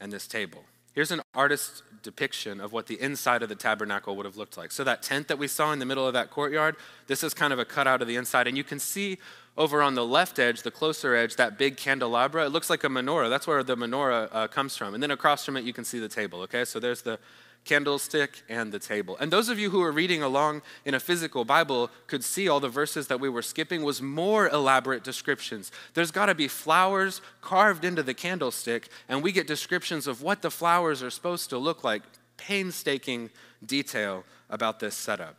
and 0.00 0.10
this 0.10 0.26
table. 0.26 0.64
Here's 0.98 1.12
an 1.12 1.20
artist's 1.34 1.82
depiction 2.02 2.60
of 2.60 2.72
what 2.72 2.86
the 2.86 3.00
inside 3.00 3.42
of 3.42 3.48
the 3.48 3.54
tabernacle 3.54 4.16
would 4.16 4.26
have 4.26 4.36
looked 4.36 4.56
like. 4.56 4.72
So, 4.72 4.82
that 4.82 5.02
tent 5.02 5.28
that 5.28 5.38
we 5.38 5.46
saw 5.46 5.72
in 5.72 5.78
the 5.78 5.86
middle 5.86 6.06
of 6.06 6.14
that 6.14 6.30
courtyard, 6.30 6.74
this 7.06 7.22
is 7.22 7.34
kind 7.34 7.52
of 7.52 7.60
a 7.60 7.64
cutout 7.64 8.02
of 8.02 8.08
the 8.08 8.16
inside. 8.16 8.48
And 8.48 8.56
you 8.56 8.64
can 8.64 8.80
see 8.80 9.18
over 9.58 9.82
on 9.82 9.94
the 9.94 10.06
left 10.06 10.38
edge, 10.38 10.62
the 10.62 10.70
closer 10.70 11.16
edge, 11.16 11.34
that 11.34 11.58
big 11.58 11.76
candelabra, 11.76 12.46
it 12.46 12.50
looks 12.50 12.70
like 12.70 12.84
a 12.84 12.88
menorah. 12.88 13.28
That's 13.28 13.46
where 13.46 13.64
the 13.64 13.76
menorah 13.76 14.28
uh, 14.30 14.46
comes 14.46 14.76
from. 14.76 14.94
And 14.94 15.02
then 15.02 15.10
across 15.10 15.44
from 15.44 15.56
it, 15.56 15.64
you 15.64 15.72
can 15.72 15.84
see 15.84 15.98
the 15.98 16.08
table, 16.08 16.40
okay? 16.42 16.64
So 16.64 16.78
there's 16.78 17.02
the 17.02 17.18
candlestick 17.64 18.44
and 18.48 18.70
the 18.70 18.78
table. 18.78 19.16
And 19.18 19.32
those 19.32 19.48
of 19.48 19.58
you 19.58 19.70
who 19.70 19.82
are 19.82 19.90
reading 19.90 20.22
along 20.22 20.62
in 20.84 20.94
a 20.94 21.00
physical 21.00 21.44
Bible 21.44 21.90
could 22.06 22.22
see 22.22 22.48
all 22.48 22.60
the 22.60 22.68
verses 22.68 23.08
that 23.08 23.18
we 23.18 23.28
were 23.28 23.42
skipping 23.42 23.82
was 23.82 24.00
more 24.00 24.48
elaborate 24.48 25.02
descriptions. 25.02 25.72
There's 25.92 26.12
got 26.12 26.26
to 26.26 26.36
be 26.36 26.46
flowers 26.46 27.20
carved 27.42 27.84
into 27.84 28.04
the 28.04 28.14
candlestick, 28.14 28.88
and 29.08 29.24
we 29.24 29.32
get 29.32 29.48
descriptions 29.48 30.06
of 30.06 30.22
what 30.22 30.40
the 30.40 30.52
flowers 30.52 31.02
are 31.02 31.10
supposed 31.10 31.50
to 31.50 31.58
look 31.58 31.82
like. 31.82 32.02
Painstaking 32.36 33.30
detail 33.66 34.24
about 34.48 34.78
this 34.78 34.94
setup. 34.94 35.34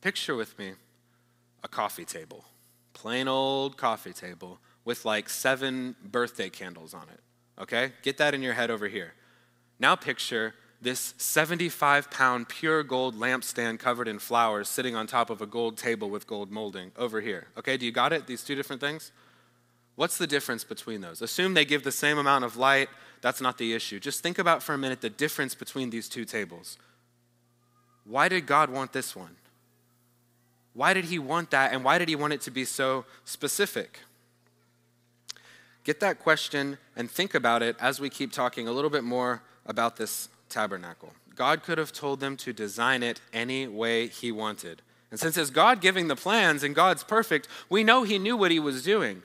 Picture 0.00 0.34
with 0.34 0.58
me 0.58 0.72
a 1.66 1.68
coffee 1.68 2.04
table, 2.04 2.44
plain 2.92 3.26
old 3.26 3.76
coffee 3.76 4.12
table 4.12 4.60
with 4.84 5.04
like 5.04 5.28
seven 5.28 5.96
birthday 6.00 6.48
candles 6.48 6.94
on 6.94 7.08
it. 7.12 7.20
Okay? 7.60 7.92
Get 8.02 8.18
that 8.18 8.34
in 8.34 8.40
your 8.40 8.54
head 8.54 8.70
over 8.70 8.86
here. 8.86 9.14
Now 9.80 9.96
picture 9.96 10.54
this 10.80 11.12
75 11.18 12.08
pound 12.08 12.48
pure 12.48 12.84
gold 12.84 13.16
lampstand 13.16 13.80
covered 13.80 14.06
in 14.06 14.20
flowers 14.20 14.68
sitting 14.68 14.94
on 14.94 15.08
top 15.08 15.28
of 15.28 15.42
a 15.42 15.46
gold 15.46 15.76
table 15.76 16.08
with 16.08 16.28
gold 16.28 16.52
molding 16.52 16.92
over 16.96 17.20
here. 17.20 17.48
Okay, 17.58 17.76
do 17.76 17.84
you 17.84 17.90
got 17.90 18.12
it? 18.12 18.28
These 18.28 18.44
two 18.44 18.54
different 18.54 18.80
things? 18.80 19.10
What's 19.96 20.18
the 20.18 20.26
difference 20.28 20.62
between 20.62 21.00
those? 21.00 21.20
Assume 21.20 21.54
they 21.54 21.64
give 21.64 21.82
the 21.82 21.90
same 21.90 22.16
amount 22.16 22.44
of 22.44 22.56
light. 22.56 22.88
That's 23.22 23.40
not 23.40 23.58
the 23.58 23.72
issue. 23.72 23.98
Just 23.98 24.22
think 24.22 24.38
about 24.38 24.62
for 24.62 24.72
a 24.72 24.78
minute 24.78 25.00
the 25.00 25.10
difference 25.10 25.56
between 25.56 25.90
these 25.90 26.08
two 26.08 26.24
tables. 26.24 26.78
Why 28.04 28.28
did 28.28 28.46
God 28.46 28.70
want 28.70 28.92
this 28.92 29.16
one? 29.16 29.36
Why 30.76 30.92
did 30.92 31.06
He 31.06 31.18
want 31.18 31.50
that? 31.52 31.72
And 31.72 31.82
why 31.82 31.96
did 31.96 32.08
He 32.08 32.14
want 32.14 32.34
it 32.34 32.42
to 32.42 32.50
be 32.50 32.66
so 32.66 33.06
specific? 33.24 34.00
Get 35.84 36.00
that 36.00 36.18
question 36.18 36.76
and 36.94 37.10
think 37.10 37.34
about 37.34 37.62
it 37.62 37.76
as 37.80 37.98
we 37.98 38.10
keep 38.10 38.30
talking 38.30 38.68
a 38.68 38.72
little 38.72 38.90
bit 38.90 39.02
more 39.02 39.42
about 39.64 39.96
this 39.96 40.28
tabernacle. 40.50 41.14
God 41.34 41.62
could 41.62 41.78
have 41.78 41.92
told 41.92 42.20
them 42.20 42.36
to 42.38 42.52
design 42.52 43.02
it 43.02 43.22
any 43.32 43.66
way 43.66 44.06
He 44.06 44.30
wanted. 44.30 44.82
And 45.10 45.18
since 45.18 45.38
it's 45.38 45.48
God 45.48 45.80
giving 45.80 46.08
the 46.08 46.16
plans 46.16 46.62
and 46.62 46.74
God's 46.74 47.02
perfect, 47.02 47.48
we 47.70 47.82
know 47.82 48.02
He 48.02 48.18
knew 48.18 48.36
what 48.36 48.50
He 48.50 48.58
was 48.58 48.82
doing. 48.82 49.22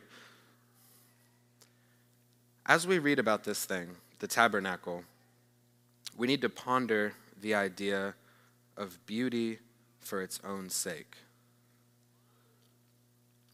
As 2.66 2.88
we 2.88 2.98
read 2.98 3.20
about 3.20 3.44
this 3.44 3.66
thing, 3.66 3.98
the 4.20 4.28
tabernacle, 4.28 5.04
we 6.16 6.28
need 6.28 6.42
to 6.42 6.50
ponder 6.50 7.14
the 7.42 7.56
idea 7.56 8.14
of 8.78 9.06
beauty 9.06 9.60
for 10.00 10.22
its 10.22 10.40
own 10.46 10.70
sake. 10.70 11.18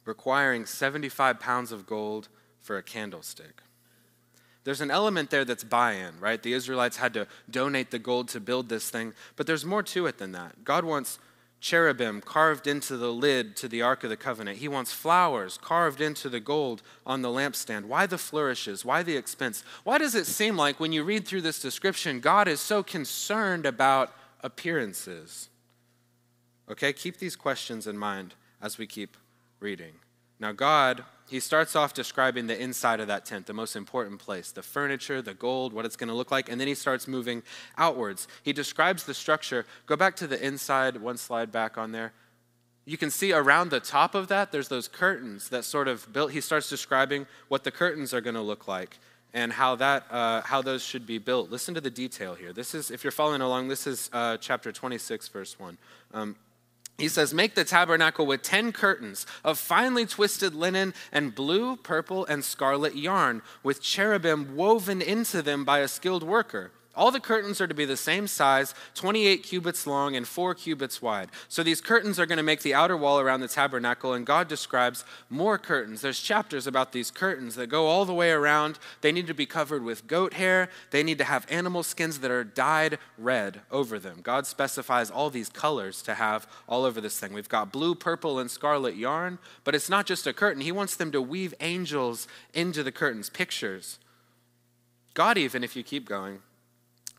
Requiring 0.07 0.65
75 0.65 1.39
pounds 1.39 1.73
of 1.73 1.85
gold 1.85 2.29
for 2.61 2.77
a 2.77 2.83
candlestick. 2.83 3.61
There's 4.63 4.81
an 4.81 4.89
element 4.89 5.29
there 5.29 5.45
that's 5.45 5.65
buy 5.65 5.93
in, 5.93 6.19
right? 6.19 6.41
The 6.41 6.53
Israelites 6.53 6.97
had 6.97 7.13
to 7.13 7.27
donate 7.49 7.91
the 7.91 7.99
gold 7.99 8.29
to 8.29 8.39
build 8.39 8.69
this 8.69 8.89
thing, 8.89 9.13
but 9.35 9.47
there's 9.47 9.65
more 9.65 9.83
to 9.83 10.07
it 10.07 10.17
than 10.17 10.31
that. 10.31 10.63
God 10.63 10.85
wants 10.85 11.19
cherubim 11.59 12.21
carved 12.21 12.67
into 12.67 12.95
the 12.95 13.11
lid 13.11 13.57
to 13.57 13.67
the 13.67 13.81
Ark 13.81 14.03
of 14.05 14.09
the 14.09 14.15
Covenant. 14.17 14.59
He 14.59 14.67
wants 14.69 14.93
flowers 14.93 15.57
carved 15.57 15.99
into 15.99 16.29
the 16.29 16.39
gold 16.39 16.81
on 17.05 17.21
the 17.21 17.29
lampstand. 17.29 17.85
Why 17.85 18.05
the 18.05 18.17
flourishes? 18.17 18.85
Why 18.85 19.03
the 19.03 19.17
expense? 19.17 19.63
Why 19.83 19.97
does 19.97 20.15
it 20.15 20.25
seem 20.25 20.55
like 20.55 20.79
when 20.79 20.93
you 20.93 21.03
read 21.03 21.27
through 21.27 21.41
this 21.41 21.61
description, 21.61 22.21
God 22.21 22.47
is 22.47 22.61
so 22.61 22.81
concerned 22.81 23.65
about 23.65 24.13
appearances? 24.41 25.49
Okay, 26.69 26.93
keep 26.93 27.17
these 27.17 27.35
questions 27.35 27.87
in 27.87 27.97
mind 27.97 28.35
as 28.61 28.77
we 28.77 28.87
keep 28.87 29.17
reading. 29.59 29.93
Now, 30.39 30.51
God 30.51 31.03
he 31.29 31.41
starts 31.41 31.75
off 31.75 31.93
describing 31.93 32.47
the 32.47 32.59
inside 32.59 33.01
of 33.01 33.07
that 33.07 33.25
tent, 33.25 33.47
the 33.47 33.53
most 33.53 33.75
important 33.75 34.19
place, 34.19 34.51
the 34.51 34.63
furniture, 34.63 35.21
the 35.21 35.33
gold, 35.33 35.73
what 35.73 35.85
it's 35.85 35.97
going 35.97 36.07
to 36.07 36.13
look 36.15 36.31
like, 36.31 36.49
and 36.49 36.59
then 36.59 36.69
he 36.69 36.75
starts 36.75 37.07
moving 37.07 37.43
outwards. 37.77 38.29
He 38.43 38.53
describes 38.53 39.03
the 39.03 39.13
structure. 39.13 39.65
Go 39.85 39.97
back 39.97 40.15
to 40.17 40.27
the 40.27 40.41
inside, 40.43 41.01
one 41.01 41.17
slide 41.17 41.51
back 41.51 41.77
on 41.77 41.91
there. 41.91 42.13
You 42.85 42.97
can 42.97 43.11
see 43.11 43.33
around 43.33 43.71
the 43.71 43.81
top 43.81 44.15
of 44.15 44.29
that, 44.29 44.53
there's 44.53 44.69
those 44.69 44.87
curtains 44.87 45.49
that 45.49 45.65
sort 45.65 45.89
of 45.89 46.11
built. 46.13 46.31
He 46.31 46.39
starts 46.39 46.69
describing 46.69 47.27
what 47.49 47.65
the 47.65 47.71
curtains 47.71 48.13
are 48.13 48.21
going 48.21 48.35
to 48.35 48.41
look 48.41 48.65
like 48.69 48.97
and 49.33 49.51
how 49.51 49.75
that 49.75 50.05
uh, 50.09 50.41
how 50.43 50.61
those 50.61 50.81
should 50.81 51.05
be 51.05 51.17
built. 51.17 51.51
Listen 51.51 51.73
to 51.73 51.81
the 51.81 51.89
detail 51.89 52.35
here. 52.35 52.53
This 52.53 52.73
is, 52.73 52.89
if 52.89 53.03
you're 53.03 53.11
following 53.11 53.41
along, 53.41 53.67
this 53.67 53.85
is 53.85 54.09
uh, 54.13 54.37
chapter 54.37 54.71
26, 54.71 55.27
verse 55.27 55.59
1. 55.59 55.77
Um, 56.13 56.37
he 56.97 57.07
says, 57.07 57.33
Make 57.33 57.55
the 57.55 57.63
tabernacle 57.63 58.25
with 58.25 58.41
10 58.41 58.71
curtains 58.71 59.25
of 59.43 59.59
finely 59.59 60.05
twisted 60.05 60.55
linen 60.55 60.93
and 61.11 61.35
blue, 61.35 61.75
purple, 61.77 62.25
and 62.25 62.43
scarlet 62.43 62.95
yarn, 62.95 63.41
with 63.63 63.81
cherubim 63.81 64.55
woven 64.55 65.01
into 65.01 65.41
them 65.41 65.63
by 65.63 65.79
a 65.79 65.87
skilled 65.87 66.23
worker. 66.23 66.71
All 66.97 67.11
the 67.11 67.19
curtains 67.19 67.61
are 67.61 67.67
to 67.67 67.75
be 67.75 67.85
the 67.85 67.95
same 67.95 68.25
size, 68.25 68.73
28 68.95 69.43
cubits 69.43 69.85
long 69.85 70.15
and 70.15 70.27
4 70.27 70.55
cubits 70.55 70.99
wide. 70.99 71.29
So 71.47 71.61
these 71.61 71.79
curtains 71.79 72.19
are 72.19 72.25
going 72.25 72.37
to 72.37 72.43
make 72.43 72.63
the 72.63 72.73
outer 72.73 72.97
wall 72.97 73.19
around 73.19 73.41
the 73.41 73.47
tabernacle, 73.47 74.13
and 74.13 74.25
God 74.25 74.47
describes 74.47 75.05
more 75.29 75.59
curtains. 75.59 76.01
There's 76.01 76.19
chapters 76.19 76.65
about 76.65 76.93
these 76.93 77.11
curtains 77.11 77.53
that 77.53 77.67
go 77.67 77.85
all 77.85 78.03
the 78.03 78.15
way 78.15 78.31
around. 78.31 78.79
They 79.01 79.11
need 79.11 79.27
to 79.27 79.35
be 79.35 79.45
covered 79.45 79.83
with 79.83 80.07
goat 80.07 80.33
hair, 80.33 80.69
they 80.89 81.03
need 81.03 81.19
to 81.19 81.23
have 81.23 81.45
animal 81.51 81.83
skins 81.83 82.19
that 82.19 82.31
are 82.31 82.43
dyed 82.43 82.97
red 83.15 83.61
over 83.69 83.99
them. 83.99 84.21
God 84.23 84.47
specifies 84.47 85.11
all 85.11 85.29
these 85.29 85.49
colors 85.49 86.01
to 86.01 86.15
have 86.15 86.47
all 86.67 86.83
over 86.83 86.99
this 86.99 87.19
thing. 87.19 87.31
We've 87.31 87.47
got 87.47 87.71
blue, 87.71 87.93
purple, 87.93 88.39
and 88.39 88.49
scarlet 88.49 88.95
yarn, 88.95 89.37
but 89.63 89.75
it's 89.75 89.89
not 89.89 90.07
just 90.07 90.25
a 90.25 90.33
curtain. 90.33 90.63
He 90.63 90.71
wants 90.71 90.95
them 90.95 91.11
to 91.11 91.21
weave 91.21 91.53
angels 91.59 92.27
into 92.55 92.81
the 92.81 92.91
curtains, 92.91 93.29
pictures. 93.29 93.99
God, 95.13 95.37
even 95.37 95.63
if 95.63 95.75
you 95.75 95.83
keep 95.83 96.07
going, 96.07 96.39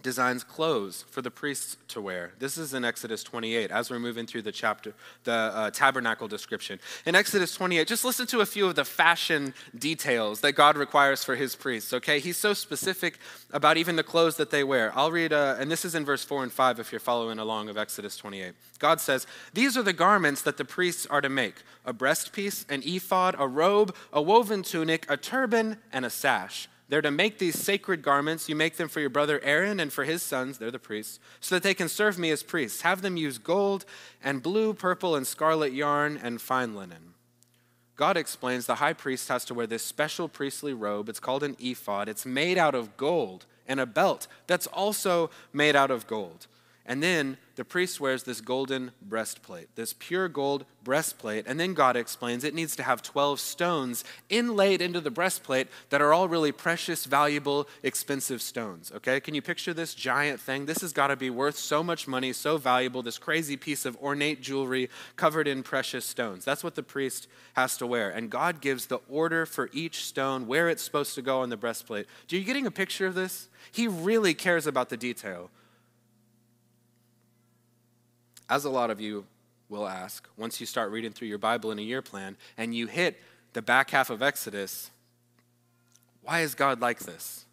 designs 0.02 0.44
clothes 0.44 1.04
for 1.10 1.22
the 1.22 1.30
priests 1.30 1.76
to 1.88 2.00
wear. 2.00 2.32
This 2.38 2.56
is 2.56 2.74
in 2.74 2.84
Exodus 2.84 3.22
28 3.22 3.70
as 3.70 3.90
we're 3.90 3.98
moving 3.98 4.26
through 4.26 4.42
the 4.42 4.52
chapter, 4.52 4.94
the 5.24 5.32
uh, 5.32 5.70
tabernacle 5.70 6.28
description. 6.28 6.78
In 7.04 7.14
Exodus 7.14 7.54
28, 7.54 7.86
just 7.86 8.04
listen 8.04 8.26
to 8.28 8.40
a 8.40 8.46
few 8.46 8.66
of 8.66 8.74
the 8.74 8.84
fashion 8.84 9.54
details 9.76 10.40
that 10.40 10.52
God 10.52 10.76
requires 10.76 11.24
for 11.24 11.36
his 11.36 11.56
priests, 11.56 11.92
okay? 11.92 12.20
He's 12.20 12.36
so 12.36 12.54
specific 12.54 13.18
about 13.52 13.76
even 13.76 13.96
the 13.96 14.02
clothes 14.02 14.36
that 14.36 14.50
they 14.50 14.64
wear. 14.64 14.92
I'll 14.96 15.10
read, 15.10 15.32
uh, 15.32 15.56
and 15.58 15.70
this 15.70 15.84
is 15.84 15.94
in 15.94 16.04
verse 16.04 16.24
4 16.24 16.44
and 16.44 16.52
5 16.52 16.80
if 16.80 16.92
you're 16.92 17.00
following 17.00 17.38
along 17.38 17.68
of 17.68 17.76
Exodus 17.76 18.16
28. 18.16 18.54
God 18.78 19.00
says, 19.00 19.26
These 19.54 19.76
are 19.76 19.82
the 19.82 19.92
garments 19.92 20.42
that 20.42 20.56
the 20.56 20.64
priests 20.64 21.06
are 21.06 21.20
to 21.20 21.28
make 21.28 21.56
a 21.84 21.92
breastpiece, 21.92 22.68
an 22.70 22.82
ephod, 22.84 23.34
a 23.38 23.46
robe, 23.46 23.94
a 24.12 24.22
woven 24.22 24.62
tunic, 24.62 25.06
a 25.08 25.16
turban, 25.16 25.78
and 25.92 26.04
a 26.04 26.10
sash. 26.10 26.68
They're 26.88 27.02
to 27.02 27.10
make 27.10 27.38
these 27.38 27.58
sacred 27.58 28.02
garments. 28.02 28.48
You 28.48 28.56
make 28.56 28.76
them 28.76 28.88
for 28.88 29.00
your 29.00 29.10
brother 29.10 29.40
Aaron 29.42 29.78
and 29.78 29.92
for 29.92 30.04
his 30.04 30.22
sons, 30.22 30.58
they're 30.58 30.70
the 30.70 30.78
priests, 30.78 31.20
so 31.38 31.54
that 31.54 31.62
they 31.62 31.74
can 31.74 31.88
serve 31.88 32.18
me 32.18 32.30
as 32.30 32.42
priests. 32.42 32.80
Have 32.80 33.02
them 33.02 33.16
use 33.16 33.36
gold 33.36 33.84
and 34.22 34.42
blue, 34.42 34.72
purple, 34.72 35.14
and 35.14 35.26
scarlet 35.26 35.72
yarn 35.72 36.18
and 36.22 36.40
fine 36.40 36.74
linen. 36.74 37.14
God 37.94 38.16
explains 38.16 38.64
the 38.64 38.76
high 38.76 38.92
priest 38.92 39.28
has 39.28 39.44
to 39.46 39.54
wear 39.54 39.66
this 39.66 39.82
special 39.82 40.28
priestly 40.28 40.72
robe. 40.72 41.08
It's 41.08 41.20
called 41.20 41.42
an 41.42 41.56
ephod. 41.58 42.08
It's 42.08 42.24
made 42.24 42.56
out 42.56 42.74
of 42.74 42.96
gold 42.96 43.44
and 43.66 43.80
a 43.80 43.86
belt 43.86 44.28
that's 44.46 44.68
also 44.68 45.30
made 45.52 45.76
out 45.76 45.90
of 45.90 46.06
gold. 46.06 46.46
And 46.88 47.02
then 47.02 47.36
the 47.56 47.66
priest 47.66 48.00
wears 48.00 48.22
this 48.22 48.40
golden 48.40 48.92
breastplate, 49.02 49.68
this 49.76 49.92
pure 49.98 50.26
gold 50.26 50.64
breastplate. 50.82 51.44
And 51.46 51.60
then 51.60 51.74
God 51.74 51.96
explains 51.96 52.44
it 52.44 52.54
needs 52.54 52.74
to 52.76 52.82
have 52.82 53.02
12 53.02 53.38
stones 53.40 54.04
inlaid 54.30 54.80
into 54.80 55.02
the 55.02 55.10
breastplate 55.10 55.68
that 55.90 56.00
are 56.00 56.14
all 56.14 56.28
really 56.28 56.50
precious, 56.50 57.04
valuable, 57.04 57.68
expensive 57.82 58.40
stones. 58.40 58.90
Okay? 58.96 59.20
Can 59.20 59.34
you 59.34 59.42
picture 59.42 59.74
this 59.74 59.94
giant 59.94 60.40
thing? 60.40 60.64
This 60.64 60.80
has 60.80 60.94
got 60.94 61.08
to 61.08 61.16
be 61.16 61.28
worth 61.28 61.58
so 61.58 61.82
much 61.82 62.08
money, 62.08 62.32
so 62.32 62.56
valuable, 62.56 63.02
this 63.02 63.18
crazy 63.18 63.58
piece 63.58 63.84
of 63.84 63.94
ornate 63.98 64.40
jewelry 64.40 64.88
covered 65.16 65.46
in 65.46 65.62
precious 65.62 66.06
stones. 66.06 66.42
That's 66.42 66.64
what 66.64 66.74
the 66.74 66.82
priest 66.82 67.28
has 67.52 67.76
to 67.76 67.86
wear. 67.86 68.08
And 68.08 68.30
God 68.30 68.62
gives 68.62 68.86
the 68.86 69.00
order 69.10 69.44
for 69.44 69.68
each 69.74 70.06
stone, 70.06 70.46
where 70.46 70.70
it's 70.70 70.82
supposed 70.82 71.14
to 71.16 71.22
go 71.22 71.42
on 71.42 71.50
the 71.50 71.56
breastplate. 71.58 72.06
Do 72.28 72.38
you 72.38 72.44
getting 72.44 72.66
a 72.66 72.70
picture 72.70 73.06
of 73.06 73.14
this? 73.14 73.48
He 73.72 73.86
really 73.86 74.32
cares 74.32 74.66
about 74.66 74.88
the 74.88 74.96
detail. 74.96 75.50
As 78.48 78.64
a 78.64 78.70
lot 78.70 78.90
of 78.90 79.00
you 79.00 79.26
will 79.68 79.86
ask, 79.86 80.26
once 80.36 80.60
you 80.60 80.66
start 80.66 80.90
reading 80.90 81.12
through 81.12 81.28
your 81.28 81.38
Bible 81.38 81.70
in 81.70 81.78
a 81.78 81.82
year 81.82 82.02
plan 82.02 82.36
and 82.56 82.74
you 82.74 82.86
hit 82.86 83.20
the 83.52 83.62
back 83.62 83.90
half 83.90 84.10
of 84.10 84.22
Exodus, 84.22 84.90
why 86.22 86.40
is 86.40 86.54
God 86.54 86.80
like 86.80 87.00
this? 87.00 87.44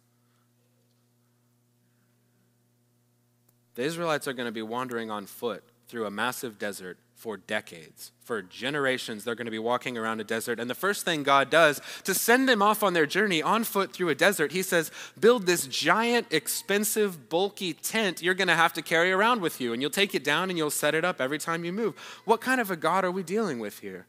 The 3.74 3.82
Israelites 3.82 4.26
are 4.26 4.32
going 4.32 4.46
to 4.46 4.52
be 4.52 4.62
wandering 4.62 5.10
on 5.10 5.26
foot 5.26 5.62
through 5.88 6.06
a 6.06 6.10
massive 6.10 6.58
desert 6.58 6.98
for 7.26 7.36
decades. 7.36 8.12
For 8.22 8.40
generations, 8.40 9.24
they're 9.24 9.34
going 9.34 9.46
to 9.46 9.50
be 9.50 9.58
walking 9.58 9.98
around 9.98 10.20
a 10.20 10.24
desert. 10.24 10.60
And 10.60 10.70
the 10.70 10.76
first 10.76 11.04
thing 11.04 11.24
God 11.24 11.50
does 11.50 11.80
to 12.04 12.14
send 12.14 12.48
them 12.48 12.62
off 12.62 12.84
on 12.84 12.92
their 12.92 13.04
journey 13.04 13.42
on 13.42 13.64
foot 13.64 13.92
through 13.92 14.10
a 14.10 14.14
desert, 14.14 14.52
He 14.52 14.62
says, 14.62 14.92
Build 15.18 15.44
this 15.44 15.66
giant, 15.66 16.28
expensive, 16.30 17.28
bulky 17.28 17.72
tent 17.72 18.22
you're 18.22 18.32
going 18.32 18.46
to 18.46 18.54
have 18.54 18.72
to 18.74 18.80
carry 18.80 19.10
around 19.10 19.40
with 19.40 19.60
you. 19.60 19.72
And 19.72 19.82
you'll 19.82 19.90
take 19.90 20.14
it 20.14 20.22
down 20.22 20.50
and 20.50 20.56
you'll 20.56 20.70
set 20.70 20.94
it 20.94 21.04
up 21.04 21.20
every 21.20 21.38
time 21.38 21.64
you 21.64 21.72
move. 21.72 21.98
What 22.26 22.40
kind 22.40 22.60
of 22.60 22.70
a 22.70 22.76
God 22.76 23.04
are 23.04 23.10
we 23.10 23.24
dealing 23.24 23.58
with 23.58 23.80
here? 23.80 24.06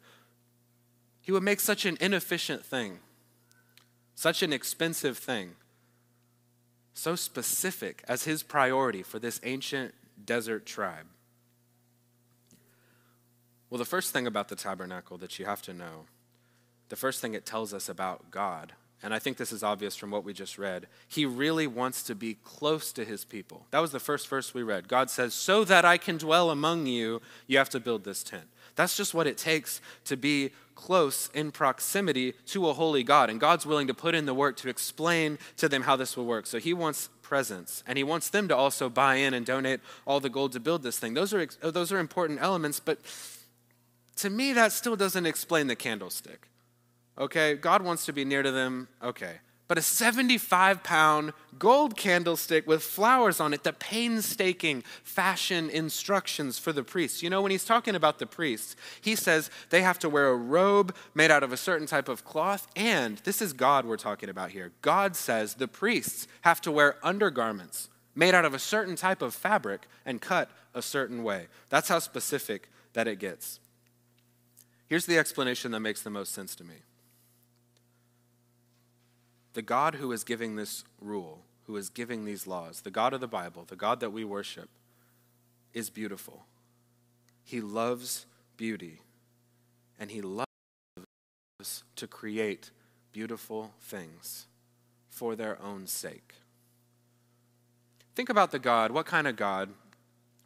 He 1.19 1.31
would 1.31 1.41
make 1.41 1.59
such 1.59 1.87
an 1.87 1.97
inefficient 1.99 2.63
thing, 2.63 2.99
such 4.13 4.43
an 4.43 4.53
expensive 4.53 5.17
thing, 5.17 5.55
so 6.93 7.15
specific 7.15 8.03
as 8.07 8.25
His 8.25 8.43
priority 8.43 9.01
for 9.01 9.17
this 9.17 9.39
ancient 9.43 9.95
desert 10.23 10.67
tribe. 10.67 11.07
Well, 13.69 13.77
the 13.79 13.85
first 13.85 14.13
thing 14.13 14.27
about 14.27 14.47
the 14.49 14.55
tabernacle 14.55 15.17
that 15.17 15.39
you 15.39 15.45
have 15.45 15.61
to 15.63 15.73
know, 15.73 16.05
the 16.89 16.95
first 16.95 17.21
thing 17.21 17.33
it 17.33 17.45
tells 17.45 17.73
us 17.73 17.89
about 17.89 18.31
God 18.31 18.73
and 19.03 19.13
I 19.13 19.19
think 19.19 19.37
this 19.37 19.51
is 19.51 19.61
obvious 19.61 19.95
from 19.95 20.09
what 20.09 20.23
we 20.23 20.33
just 20.33 20.57
read, 20.57 20.87
he 21.07 21.25
really 21.25 21.67
wants 21.67 22.01
to 22.03 22.15
be 22.15 22.37
close 22.43 22.91
to 22.93 23.05
his 23.05 23.25
people. 23.25 23.67
That 23.69 23.79
was 23.79 23.91
the 23.91 23.99
first 23.99 24.27
verse 24.27 24.53
we 24.55 24.63
read. 24.63 24.87
God 24.87 25.11
says, 25.11 25.35
So 25.35 25.63
that 25.65 25.85
I 25.85 25.97
can 25.97 26.17
dwell 26.17 26.49
among 26.49 26.87
you, 26.87 27.21
you 27.45 27.59
have 27.59 27.69
to 27.69 27.79
build 27.79 28.03
this 28.03 28.23
tent. 28.23 28.45
That's 28.75 28.97
just 28.97 29.13
what 29.13 29.27
it 29.27 29.37
takes 29.37 29.81
to 30.05 30.17
be 30.17 30.51
close 30.73 31.29
in 31.33 31.51
proximity 31.51 32.33
to 32.47 32.69
a 32.69 32.73
holy 32.73 33.03
God. 33.03 33.29
And 33.29 33.39
God's 33.39 33.65
willing 33.65 33.87
to 33.87 33.93
put 33.93 34.15
in 34.15 34.25
the 34.25 34.33
work 34.33 34.57
to 34.57 34.69
explain 34.69 35.37
to 35.57 35.69
them 35.69 35.83
how 35.83 35.95
this 35.95 36.17
will 36.17 36.25
work. 36.25 36.47
So 36.47 36.57
he 36.57 36.73
wants 36.73 37.09
presence, 37.21 37.83
and 37.85 37.97
he 37.97 38.03
wants 38.03 38.29
them 38.29 38.47
to 38.47 38.55
also 38.55 38.89
buy 38.89 39.15
in 39.15 39.33
and 39.33 39.45
donate 39.45 39.79
all 40.05 40.19
the 40.19 40.29
gold 40.29 40.53
to 40.53 40.59
build 40.59 40.81
this 40.81 40.97
thing. 40.97 41.13
Those 41.13 41.33
are, 41.33 41.45
those 41.61 41.91
are 41.91 41.99
important 41.99 42.41
elements, 42.41 42.79
but 42.79 42.99
to 44.17 44.29
me, 44.29 44.53
that 44.53 44.71
still 44.71 44.95
doesn't 44.95 45.25
explain 45.25 45.67
the 45.67 45.75
candlestick. 45.75 46.47
Okay, 47.17 47.55
God 47.55 47.81
wants 47.81 48.05
to 48.05 48.13
be 48.13 48.25
near 48.25 48.43
to 48.43 48.51
them. 48.51 48.87
Okay. 49.01 49.35
But 49.67 49.77
a 49.77 49.81
75 49.81 50.81
pound 50.81 51.33
gold 51.59 51.97
candlestick 51.97 52.65
with 52.67 52.83
flowers 52.83 53.41
on 53.41 53.53
it, 53.53 53.63
the 53.63 53.73
painstaking 53.73 54.83
fashion 55.03 55.69
instructions 55.69 56.57
for 56.57 56.71
the 56.71 56.83
priests. 56.83 57.21
You 57.21 57.29
know, 57.29 57.41
when 57.41 57.51
he's 57.51 57.65
talking 57.65 57.95
about 57.95 58.19
the 58.19 58.25
priests, 58.27 58.77
he 59.01 59.15
says 59.15 59.49
they 59.69 59.81
have 59.81 59.99
to 59.99 60.09
wear 60.09 60.29
a 60.29 60.35
robe 60.35 60.95
made 61.13 61.31
out 61.31 61.43
of 61.43 61.51
a 61.51 61.57
certain 61.57 61.87
type 61.87 62.07
of 62.07 62.23
cloth. 62.23 62.67
And 62.77 63.17
this 63.19 63.41
is 63.41 63.51
God 63.51 63.85
we're 63.85 63.97
talking 63.97 64.29
about 64.29 64.51
here. 64.51 64.71
God 64.81 65.15
says 65.17 65.55
the 65.55 65.67
priests 65.67 66.27
have 66.41 66.61
to 66.61 66.71
wear 66.71 66.95
undergarments 67.03 67.89
made 68.15 68.33
out 68.33 68.45
of 68.45 68.53
a 68.53 68.59
certain 68.59 68.95
type 68.95 69.21
of 69.21 69.33
fabric 69.33 69.87
and 70.05 70.21
cut 70.21 70.49
a 70.73 70.81
certain 70.81 71.23
way. 71.23 71.47
That's 71.69 71.89
how 71.89 71.99
specific 71.99 72.69
that 72.93 73.07
it 73.07 73.19
gets. 73.19 73.59
Here's 74.87 75.05
the 75.05 75.17
explanation 75.17 75.71
that 75.71 75.81
makes 75.81 76.01
the 76.01 76.09
most 76.09 76.33
sense 76.33 76.55
to 76.55 76.63
me 76.63 76.75
the 79.53 79.61
God 79.61 79.95
who 79.95 80.11
is 80.11 80.23
giving 80.23 80.55
this 80.55 80.83
rule, 81.01 81.41
who 81.65 81.75
is 81.77 81.89
giving 81.89 82.25
these 82.25 82.45
laws, 82.45 82.81
the 82.81 82.91
God 82.91 83.13
of 83.13 83.21
the 83.21 83.27
Bible, 83.27 83.65
the 83.67 83.75
God 83.75 83.99
that 84.01 84.13
we 84.13 84.23
worship, 84.23 84.69
is 85.73 85.89
beautiful. 85.89 86.45
He 87.43 87.59
loves 87.59 88.27
beauty, 88.55 89.01
and 89.99 90.11
He 90.11 90.21
loves 90.21 90.45
to 91.95 92.07
create 92.07 92.69
beautiful 93.11 93.73
things 93.81 94.45
for 95.09 95.35
their 95.35 95.59
own 95.59 95.87
sake. 95.87 96.35
Think 98.13 98.29
about 98.29 98.51
the 98.51 98.59
God, 98.59 98.91
what 98.91 99.07
kind 99.07 99.27
of 99.27 99.35
God 99.35 99.69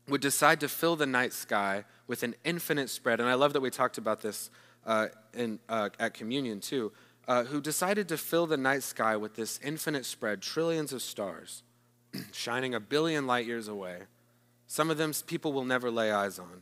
would 0.07 0.21
decide 0.21 0.59
to 0.59 0.67
fill 0.67 0.95
the 0.95 1.05
night 1.05 1.33
sky 1.33 1.85
with 2.07 2.23
an 2.23 2.35
infinite 2.43 2.89
spread? 2.89 3.19
And 3.19 3.29
I 3.29 3.35
love 3.35 3.53
that 3.53 3.61
we 3.61 3.69
talked 3.69 3.97
about 3.97 4.21
this 4.21 4.49
uh, 4.85 5.07
in, 5.33 5.59
uh, 5.69 5.89
at 5.99 6.13
communion 6.13 6.59
too 6.59 6.91
uh, 7.27 7.43
who 7.45 7.61
decided 7.61 8.07
to 8.09 8.17
fill 8.17 8.47
the 8.47 8.57
night 8.57 8.83
sky 8.83 9.15
with 9.15 9.35
this 9.35 9.59
infinite 9.63 10.05
spread, 10.05 10.41
trillions 10.41 10.91
of 10.93 11.01
stars, 11.01 11.63
shining 12.31 12.73
a 12.73 12.79
billion 12.79 13.27
light 13.27 13.45
years 13.45 13.67
away. 13.67 13.99
Some 14.67 14.89
of 14.89 14.97
them 14.97 15.13
people 15.27 15.53
will 15.53 15.65
never 15.65 15.91
lay 15.91 16.11
eyes 16.11 16.39
on. 16.39 16.61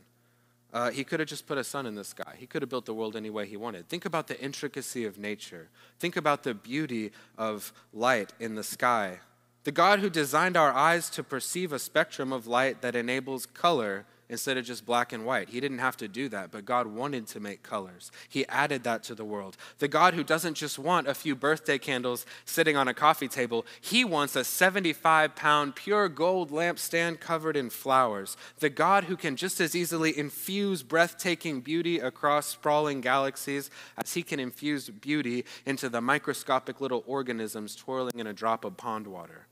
Uh, 0.72 0.90
he 0.90 1.02
could 1.02 1.18
have 1.18 1.28
just 1.28 1.46
put 1.46 1.58
a 1.58 1.64
sun 1.64 1.86
in 1.86 1.96
the 1.96 2.04
sky. 2.04 2.34
He 2.38 2.46
could 2.46 2.62
have 2.62 2.68
built 2.68 2.86
the 2.86 2.94
world 2.94 3.16
any 3.16 3.30
way 3.30 3.46
he 3.46 3.56
wanted. 3.56 3.88
Think 3.88 4.04
about 4.04 4.28
the 4.28 4.40
intricacy 4.40 5.04
of 5.04 5.18
nature. 5.18 5.68
Think 5.98 6.16
about 6.16 6.44
the 6.44 6.54
beauty 6.54 7.10
of 7.36 7.72
light 7.92 8.32
in 8.38 8.54
the 8.54 8.62
sky. 8.62 9.18
The 9.64 9.72
God 9.72 10.00
who 10.00 10.08
designed 10.08 10.56
our 10.56 10.72
eyes 10.72 11.10
to 11.10 11.22
perceive 11.22 11.72
a 11.72 11.78
spectrum 11.78 12.32
of 12.32 12.46
light 12.46 12.80
that 12.80 12.96
enables 12.96 13.44
color 13.44 14.06
instead 14.30 14.56
of 14.56 14.64
just 14.64 14.86
black 14.86 15.12
and 15.12 15.26
white. 15.26 15.50
He 15.50 15.60
didn't 15.60 15.80
have 15.80 15.96
to 15.98 16.08
do 16.08 16.28
that, 16.28 16.50
but 16.50 16.64
God 16.64 16.86
wanted 16.86 17.26
to 17.28 17.40
make 17.40 17.62
colors. 17.62 18.10
He 18.28 18.46
added 18.46 18.84
that 18.84 19.02
to 19.04 19.14
the 19.14 19.24
world. 19.24 19.56
The 19.80 19.88
God 19.88 20.14
who 20.14 20.22
doesn't 20.24 20.54
just 20.54 20.78
want 20.78 21.08
a 21.08 21.14
few 21.14 21.34
birthday 21.34 21.78
candles 21.78 22.24
sitting 22.44 22.76
on 22.76 22.88
a 22.88 22.94
coffee 22.94 23.28
table, 23.28 23.66
He 23.80 24.04
wants 24.04 24.36
a 24.36 24.44
75 24.44 25.34
pound 25.34 25.74
pure 25.74 26.08
gold 26.08 26.50
lampstand 26.50 27.20
covered 27.20 27.56
in 27.56 27.68
flowers. 27.68 28.36
The 28.60 28.70
God 28.70 29.04
who 29.04 29.16
can 29.16 29.36
just 29.36 29.60
as 29.60 29.74
easily 29.74 30.16
infuse 30.16 30.82
breathtaking 30.82 31.60
beauty 31.60 31.98
across 31.98 32.46
sprawling 32.46 33.00
galaxies 33.00 33.68
as 33.98 34.14
He 34.14 34.22
can 34.22 34.38
infuse 34.38 34.88
beauty 34.88 35.44
into 35.66 35.88
the 35.88 36.00
microscopic 36.00 36.80
little 36.80 37.02
organisms 37.06 37.74
twirling 37.74 38.18
in 38.18 38.28
a 38.28 38.32
drop 38.32 38.64
of 38.64 38.76
pond 38.76 39.08
water. 39.08 39.48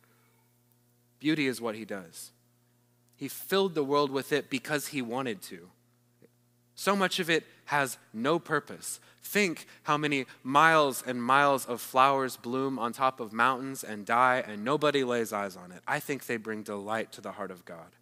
Beauty 1.18 1.46
is 1.46 1.60
what 1.60 1.74
He 1.74 1.84
does. 1.84 2.32
He 3.18 3.26
filled 3.26 3.74
the 3.74 3.82
world 3.82 4.12
with 4.12 4.32
it 4.32 4.48
because 4.48 4.86
he 4.88 5.02
wanted 5.02 5.42
to. 5.42 5.68
So 6.76 6.94
much 6.94 7.18
of 7.18 7.28
it 7.28 7.44
has 7.64 7.98
no 8.14 8.38
purpose. 8.38 9.00
Think 9.24 9.66
how 9.82 9.96
many 9.96 10.26
miles 10.44 11.02
and 11.04 11.20
miles 11.20 11.66
of 11.66 11.80
flowers 11.80 12.36
bloom 12.36 12.78
on 12.78 12.92
top 12.92 13.18
of 13.18 13.32
mountains 13.32 13.82
and 13.82 14.06
die, 14.06 14.44
and 14.46 14.64
nobody 14.64 15.02
lays 15.02 15.32
eyes 15.32 15.56
on 15.56 15.72
it. 15.72 15.82
I 15.86 15.98
think 15.98 16.26
they 16.26 16.36
bring 16.36 16.62
delight 16.62 17.10
to 17.12 17.20
the 17.20 17.32
heart 17.32 17.50
of 17.50 17.64
God. 17.64 17.96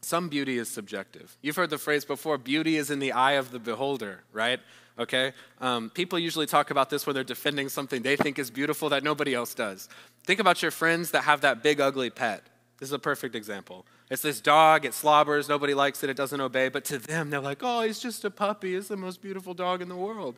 Some 0.00 0.30
beauty 0.30 0.56
is 0.56 0.70
subjective. 0.70 1.36
You've 1.42 1.56
heard 1.56 1.68
the 1.68 1.76
phrase 1.76 2.06
before 2.06 2.38
beauty 2.38 2.76
is 2.76 2.90
in 2.90 2.98
the 2.98 3.12
eye 3.12 3.32
of 3.32 3.50
the 3.50 3.58
beholder, 3.58 4.24
right? 4.32 4.60
Okay? 4.98 5.32
Um, 5.60 5.90
people 5.90 6.18
usually 6.18 6.46
talk 6.46 6.70
about 6.70 6.90
this 6.90 7.06
when 7.06 7.14
they're 7.14 7.24
defending 7.24 7.68
something 7.68 8.02
they 8.02 8.16
think 8.16 8.38
is 8.38 8.50
beautiful 8.50 8.88
that 8.90 9.02
nobody 9.02 9.34
else 9.34 9.54
does. 9.54 9.88
Think 10.24 10.40
about 10.40 10.62
your 10.62 10.70
friends 10.70 11.10
that 11.12 11.22
have 11.22 11.40
that 11.42 11.62
big, 11.62 11.80
ugly 11.80 12.10
pet. 12.10 12.46
This 12.78 12.90
is 12.90 12.92
a 12.92 12.98
perfect 12.98 13.34
example. 13.34 13.86
It's 14.10 14.22
this 14.22 14.40
dog, 14.40 14.84
it 14.84 14.92
slobbers, 14.92 15.48
nobody 15.48 15.74
likes 15.74 16.04
it, 16.04 16.10
it 16.10 16.16
doesn't 16.16 16.40
obey, 16.40 16.68
but 16.68 16.84
to 16.86 16.98
them, 16.98 17.30
they're 17.30 17.40
like, 17.40 17.60
oh, 17.62 17.80
he's 17.82 17.98
just 17.98 18.24
a 18.24 18.30
puppy, 18.30 18.74
it's 18.74 18.88
the 18.88 18.96
most 18.96 19.22
beautiful 19.22 19.54
dog 19.54 19.82
in 19.82 19.88
the 19.88 19.96
world. 19.96 20.36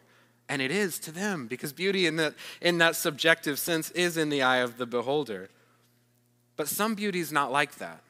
And 0.48 0.62
it 0.62 0.70
is 0.70 0.98
to 1.00 1.12
them, 1.12 1.46
because 1.46 1.72
beauty 1.72 2.06
in 2.06 2.16
that, 2.16 2.34
in 2.62 2.78
that 2.78 2.96
subjective 2.96 3.58
sense 3.58 3.90
is 3.90 4.16
in 4.16 4.30
the 4.30 4.42
eye 4.42 4.58
of 4.58 4.78
the 4.78 4.86
beholder. 4.86 5.50
But 6.56 6.68
some 6.68 6.94
beauty 6.94 7.20
is 7.20 7.30
not 7.30 7.52
like 7.52 7.76
that. 7.76 8.02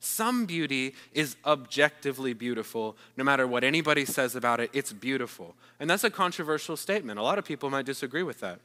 Some 0.00 0.46
beauty 0.46 0.94
is 1.12 1.36
objectively 1.44 2.32
beautiful. 2.32 2.96
No 3.18 3.24
matter 3.24 3.46
what 3.46 3.62
anybody 3.62 4.06
says 4.06 4.34
about 4.34 4.58
it, 4.58 4.70
it's 4.72 4.94
beautiful. 4.94 5.54
And 5.78 5.88
that's 5.88 6.04
a 6.04 6.10
controversial 6.10 6.76
statement. 6.76 7.18
A 7.18 7.22
lot 7.22 7.38
of 7.38 7.44
people 7.44 7.68
might 7.68 7.84
disagree 7.84 8.22
with 8.22 8.40
that. 8.40 8.60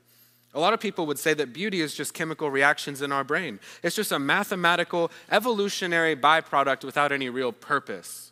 A 0.54 0.60
lot 0.60 0.74
of 0.74 0.80
people 0.80 1.06
would 1.08 1.20
say 1.20 1.34
that 1.34 1.52
beauty 1.52 1.82
is 1.82 1.94
just 1.94 2.14
chemical 2.14 2.50
reactions 2.50 3.02
in 3.02 3.12
our 3.12 3.26
brain. 3.26 3.60
It's 3.84 3.98
just 3.98 4.14
a 4.14 4.20
mathematical, 4.20 5.12
evolutionary 5.30 6.16
byproduct 6.16 6.86
without 6.86 7.12
any 7.12 7.30
real 7.30 7.52
purpose. 7.52 8.32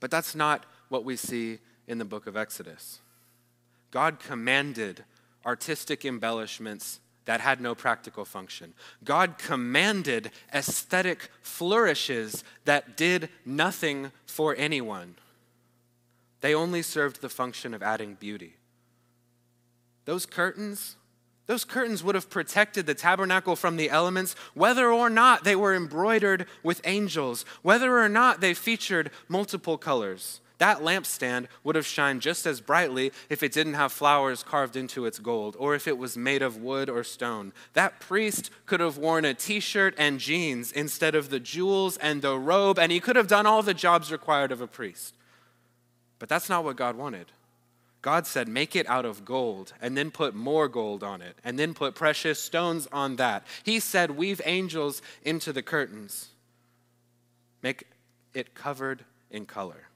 But 0.00 0.10
that's 0.10 0.34
not 0.34 0.64
what 0.88 1.04
we 1.04 1.16
see 1.16 1.58
in 1.86 1.98
the 1.98 2.06
book 2.06 2.26
of 2.26 2.34
Exodus. 2.34 3.00
God 3.90 4.18
commanded 4.18 5.04
artistic 5.44 6.06
embellishments 6.06 7.00
that 7.28 7.42
had 7.42 7.60
no 7.60 7.74
practical 7.74 8.24
function. 8.24 8.72
God 9.04 9.36
commanded 9.36 10.30
aesthetic 10.54 11.28
flourishes 11.42 12.42
that 12.64 12.96
did 12.96 13.28
nothing 13.44 14.12
for 14.24 14.54
anyone. 14.56 15.14
They 16.40 16.54
only 16.54 16.80
served 16.80 17.20
the 17.20 17.28
function 17.28 17.74
of 17.74 17.82
adding 17.82 18.14
beauty. 18.14 18.54
Those 20.06 20.24
curtains, 20.24 20.96
those 21.44 21.66
curtains 21.66 22.02
would 22.02 22.14
have 22.14 22.30
protected 22.30 22.86
the 22.86 22.94
tabernacle 22.94 23.56
from 23.56 23.76
the 23.76 23.90
elements, 23.90 24.34
whether 24.54 24.90
or 24.90 25.10
not 25.10 25.44
they 25.44 25.54
were 25.54 25.74
embroidered 25.74 26.46
with 26.62 26.80
angels, 26.84 27.44
whether 27.60 27.98
or 27.98 28.08
not 28.08 28.40
they 28.40 28.54
featured 28.54 29.10
multiple 29.28 29.76
colors. 29.76 30.40
That 30.58 30.78
lampstand 30.78 31.46
would 31.62 31.76
have 31.76 31.86
shined 31.86 32.20
just 32.20 32.44
as 32.44 32.60
brightly 32.60 33.12
if 33.30 33.42
it 33.44 33.52
didn't 33.52 33.74
have 33.74 33.92
flowers 33.92 34.42
carved 34.42 34.74
into 34.74 35.06
its 35.06 35.20
gold, 35.20 35.56
or 35.58 35.74
if 35.74 35.86
it 35.86 35.96
was 35.96 36.16
made 36.16 36.42
of 36.42 36.56
wood 36.56 36.90
or 36.90 37.04
stone. 37.04 37.52
That 37.74 38.00
priest 38.00 38.50
could 38.66 38.80
have 38.80 38.98
worn 38.98 39.24
a 39.24 39.34
t 39.34 39.60
shirt 39.60 39.94
and 39.96 40.18
jeans 40.18 40.72
instead 40.72 41.14
of 41.14 41.30
the 41.30 41.40
jewels 41.40 41.96
and 41.98 42.22
the 42.22 42.36
robe, 42.36 42.78
and 42.78 42.90
he 42.90 42.98
could 42.98 43.14
have 43.14 43.28
done 43.28 43.46
all 43.46 43.62
the 43.62 43.74
jobs 43.74 44.10
required 44.10 44.50
of 44.50 44.60
a 44.60 44.66
priest. 44.66 45.14
But 46.18 46.28
that's 46.28 46.48
not 46.48 46.64
what 46.64 46.76
God 46.76 46.96
wanted. 46.96 47.26
God 48.02 48.26
said, 48.26 48.48
Make 48.48 48.74
it 48.74 48.88
out 48.88 49.04
of 49.04 49.24
gold, 49.24 49.72
and 49.80 49.96
then 49.96 50.10
put 50.10 50.34
more 50.34 50.68
gold 50.68 51.04
on 51.04 51.22
it, 51.22 51.36
and 51.44 51.56
then 51.56 51.72
put 51.72 51.94
precious 51.94 52.40
stones 52.40 52.88
on 52.92 53.16
that. 53.16 53.46
He 53.62 53.78
said, 53.78 54.12
Weave 54.12 54.40
angels 54.44 55.02
into 55.22 55.52
the 55.52 55.62
curtains, 55.62 56.30
make 57.62 57.84
it 58.34 58.54
covered 58.54 59.04
in 59.30 59.46
color. 59.46 59.87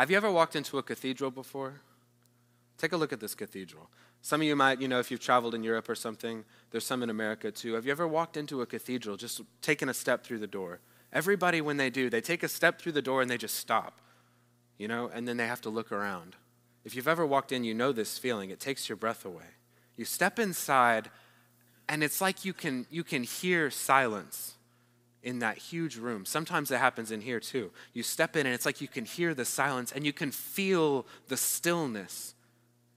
Have 0.00 0.10
you 0.10 0.16
ever 0.16 0.32
walked 0.32 0.56
into 0.56 0.78
a 0.78 0.82
cathedral 0.82 1.30
before? 1.30 1.82
Take 2.78 2.92
a 2.92 2.96
look 2.96 3.12
at 3.12 3.20
this 3.20 3.34
cathedral. 3.34 3.90
Some 4.22 4.40
of 4.40 4.46
you 4.46 4.56
might, 4.56 4.80
you 4.80 4.88
know, 4.88 4.98
if 4.98 5.10
you've 5.10 5.20
traveled 5.20 5.54
in 5.54 5.62
Europe 5.62 5.90
or 5.90 5.94
something, 5.94 6.42
there's 6.70 6.86
some 6.86 7.02
in 7.02 7.10
America 7.10 7.50
too. 7.50 7.74
Have 7.74 7.84
you 7.84 7.92
ever 7.92 8.08
walked 8.08 8.38
into 8.38 8.62
a 8.62 8.66
cathedral, 8.66 9.18
just 9.18 9.42
taken 9.60 9.90
a 9.90 9.92
step 9.92 10.24
through 10.24 10.38
the 10.38 10.46
door? 10.46 10.80
Everybody, 11.12 11.60
when 11.60 11.76
they 11.76 11.90
do, 11.90 12.08
they 12.08 12.22
take 12.22 12.42
a 12.42 12.48
step 12.48 12.80
through 12.80 12.92
the 12.92 13.02
door 13.02 13.20
and 13.20 13.30
they 13.30 13.36
just 13.36 13.56
stop, 13.56 14.00
you 14.78 14.88
know, 14.88 15.10
and 15.12 15.28
then 15.28 15.36
they 15.36 15.46
have 15.46 15.60
to 15.60 15.68
look 15.68 15.92
around. 15.92 16.34
If 16.82 16.96
you've 16.96 17.06
ever 17.06 17.26
walked 17.26 17.52
in, 17.52 17.62
you 17.62 17.74
know 17.74 17.92
this 17.92 18.16
feeling. 18.16 18.48
It 18.48 18.58
takes 18.58 18.88
your 18.88 18.96
breath 18.96 19.26
away. 19.26 19.52
You 19.96 20.06
step 20.06 20.38
inside, 20.38 21.10
and 21.90 22.02
it's 22.02 22.22
like 22.22 22.46
you 22.46 22.54
can, 22.54 22.86
you 22.88 23.04
can 23.04 23.22
hear 23.22 23.70
silence 23.70 24.54
in 25.22 25.40
that 25.40 25.58
huge 25.58 25.96
room. 25.96 26.24
Sometimes 26.24 26.70
it 26.70 26.78
happens 26.78 27.10
in 27.10 27.20
here 27.20 27.40
too. 27.40 27.70
You 27.92 28.02
step 28.02 28.36
in 28.36 28.46
and 28.46 28.54
it's 28.54 28.64
like 28.64 28.80
you 28.80 28.88
can 28.88 29.04
hear 29.04 29.34
the 29.34 29.44
silence 29.44 29.92
and 29.92 30.04
you 30.06 30.12
can 30.12 30.30
feel 30.30 31.06
the 31.28 31.36
stillness. 31.36 32.34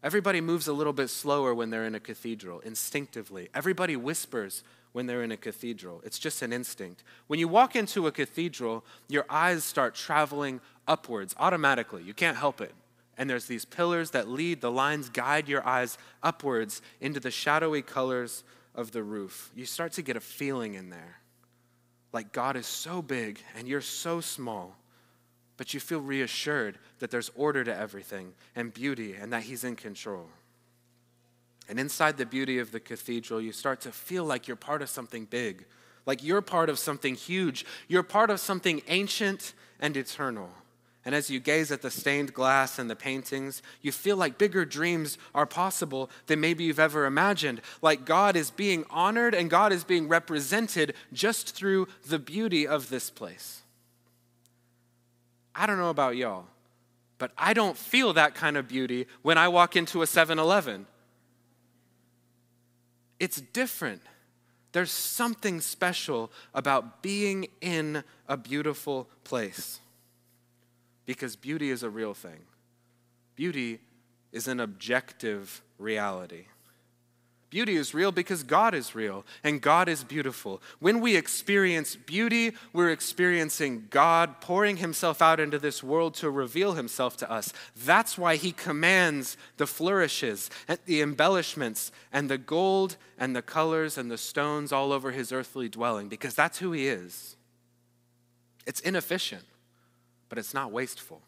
Everybody 0.04 0.42
moves 0.42 0.68
a 0.68 0.74
little 0.74 0.94
bit 0.94 1.10
slower 1.10 1.54
when 1.54 1.70
they're 1.70 1.86
in 1.86 1.96
a 1.96 2.00
cathedral, 2.00 2.60
instinctively. 2.62 3.50
Everybody 3.54 3.96
whispers 3.96 4.64
when 4.92 5.06
they're 5.06 5.24
in 5.24 5.32
a 5.32 5.38
cathedral. 5.38 6.02
It's 6.06 6.20
just 6.20 6.42
an 6.42 6.54
instinct. 6.54 7.04
When 7.28 7.40
you 7.40 7.48
walk 7.48 7.76
into 7.76 8.08
a 8.08 8.12
cathedral, 8.12 8.86
your 9.08 9.26
eyes 9.30 9.64
start 9.64 9.96
traveling 9.96 10.62
upwards 10.88 11.36
automatically. 11.40 12.04
You 12.04 12.14
can't 12.14 12.38
help 12.38 12.62
it. 12.62 12.74
And 13.18 13.30
there's 13.30 13.46
these 13.46 13.66
pillars 13.66 14.12
that 14.12 14.28
lead, 14.28 14.62
the 14.62 14.72
lines 14.72 15.10
guide 15.10 15.48
your 15.48 15.66
eyes 15.66 15.98
upwards 16.22 16.82
into 17.00 17.20
the 17.20 17.32
shadowy 17.32 17.82
colors 17.82 18.44
of 18.76 18.92
the 18.92 19.04
roof. 19.04 19.52
You 19.56 19.66
start 19.66 19.94
to 19.94 20.02
get 20.02 20.16
a 20.16 20.22
feeling 20.22 20.74
in 20.74 20.90
there 20.90 21.20
like 22.14 22.32
God 22.32 22.56
is 22.56 22.68
so 22.68 23.02
big 23.02 23.40
and 23.58 23.68
you're 23.68 23.82
so 23.82 24.22
small, 24.22 24.78
but 25.58 25.74
you 25.74 25.80
feel 25.80 26.00
reassured 26.00 26.78
that 27.00 27.12
there's 27.12 27.32
order 27.36 27.64
to 27.64 27.76
everything 27.76 28.34
and 28.56 28.74
beauty 28.74 29.16
and 29.16 29.34
that 29.34 29.44
He's 29.44 29.64
in 29.64 29.76
control. 29.76 30.28
And 31.68 31.80
inside 31.80 32.18
the 32.18 32.26
beauty 32.26 32.60
of 32.60 32.72
the 32.72 32.80
cathedral, 32.80 33.42
you 33.42 33.52
start 33.52 33.82
to 33.82 33.92
feel 33.92 34.26
like 34.26 34.48
you're 34.48 34.56
part 34.56 34.82
of 34.82 34.90
something 34.90 35.26
big, 35.26 35.66
like 36.06 36.24
you're 36.24 36.42
part 36.42 36.70
of 36.70 36.78
something 36.78 37.16
huge. 37.16 37.66
You're 37.88 38.04
part 38.04 38.30
of 38.30 38.40
something 38.40 38.82
ancient 38.88 39.54
and 39.80 39.96
eternal. 39.96 40.50
And 41.06 41.14
as 41.14 41.30
you 41.30 41.40
gaze 41.42 41.72
at 41.72 41.82
the 41.82 41.92
stained 41.92 42.34
glass 42.34 42.80
and 42.80 42.90
the 42.90 42.96
paintings, 42.96 43.62
you 43.82 43.92
feel 43.92 44.16
like 44.16 44.38
bigger 44.38 44.64
dreams 44.64 45.18
are 45.36 45.46
possible 45.46 46.10
than 46.28 46.40
maybe 46.40 46.64
you've 46.64 46.80
ever 46.80 47.06
imagined. 47.06 47.62
Like 47.82 48.06
God 48.06 48.38
is 48.38 48.50
being 48.50 48.86
honored 48.90 49.36
and 49.36 49.50
God 49.50 49.74
is 49.74 49.84
being 49.84 50.08
represented 50.08 50.94
just 51.12 51.56
through 51.56 51.90
the 52.08 52.20
beauty 52.20 52.66
of 52.66 52.90
this 52.90 53.10
place. 53.10 53.64
I 55.54 55.66
don't 55.66 55.78
know 55.78 55.90
about 55.90 56.16
y'all, 56.16 56.46
but 57.18 57.32
I 57.38 57.54
don't 57.54 57.78
feel 57.78 58.14
that 58.14 58.34
kind 58.34 58.56
of 58.56 58.70
beauty 58.70 59.08
when 59.24 59.38
I 59.38 59.50
walk 59.50 59.76
into 59.76 60.02
a 60.02 60.08
7 60.08 60.40
Eleven. 60.40 60.88
It's 63.20 63.42
different. 63.42 64.02
There's 64.72 64.92
something 64.92 65.60
special 65.60 66.32
about 66.54 67.04
being 67.04 67.48
in 67.62 68.06
a 68.28 68.38
beautiful 68.38 69.10
place 69.26 69.80
because 71.06 71.36
beauty 71.36 71.70
is 71.70 71.84
a 71.84 71.90
real 71.90 72.14
thing. 72.14 72.42
Beauty 73.36 73.80
is 74.32 74.48
an 74.48 74.60
objective 74.60 75.62
reality. 75.78 76.46
Beauty 77.54 77.76
is 77.76 77.94
real 77.94 78.12
because 78.12 78.42
God 78.42 78.74
is 78.74 78.96
real 78.96 79.24
and 79.44 79.62
God 79.62 79.88
is 79.88 80.04
beautiful. 80.04 80.60
When 80.80 81.02
we 81.02 81.16
experience 81.16 81.96
beauty, 81.96 82.54
we're 82.74 82.90
experiencing 82.90 83.90
God 83.92 84.42
pouring 84.42 84.78
himself 84.78 85.22
out 85.22 85.40
into 85.40 85.60
this 85.60 85.84
world 85.84 86.16
to 86.16 86.32
reveal 86.32 86.74
himself 86.74 87.16
to 87.18 87.32
us. 87.32 87.54
That's 87.76 88.18
why 88.18 88.38
he 88.38 88.54
commands 88.54 89.38
the 89.58 89.68
flourishes 89.68 90.50
and 90.68 90.80
the 90.88 91.04
embellishments 91.04 91.92
and 92.12 92.28
the 92.28 92.40
gold 92.40 92.98
and 93.20 93.36
the 93.36 93.44
colors 93.44 94.00
and 94.00 94.10
the 94.10 94.18
stones 94.18 94.72
all 94.72 94.92
over 94.92 95.12
his 95.12 95.32
earthly 95.32 95.70
dwelling 95.70 96.10
because 96.10 96.34
that's 96.34 96.58
who 96.58 96.72
he 96.72 96.88
is. 96.88 97.36
It's 98.66 98.80
inefficient 98.80 99.44
but 100.34 100.40
it's 100.40 100.56
not 100.56 100.72
wasteful. 100.72 101.22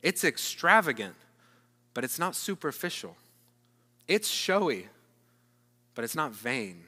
It's 0.00 0.22
extravagant, 0.22 1.16
but 1.92 2.04
it's 2.04 2.20
not 2.20 2.36
superficial. 2.36 3.16
It's 4.06 4.28
showy, 4.28 4.86
but 5.96 6.04
it's 6.04 6.14
not 6.14 6.30
vain. 6.30 6.84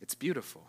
It's 0.00 0.14
beautiful. 0.14 0.62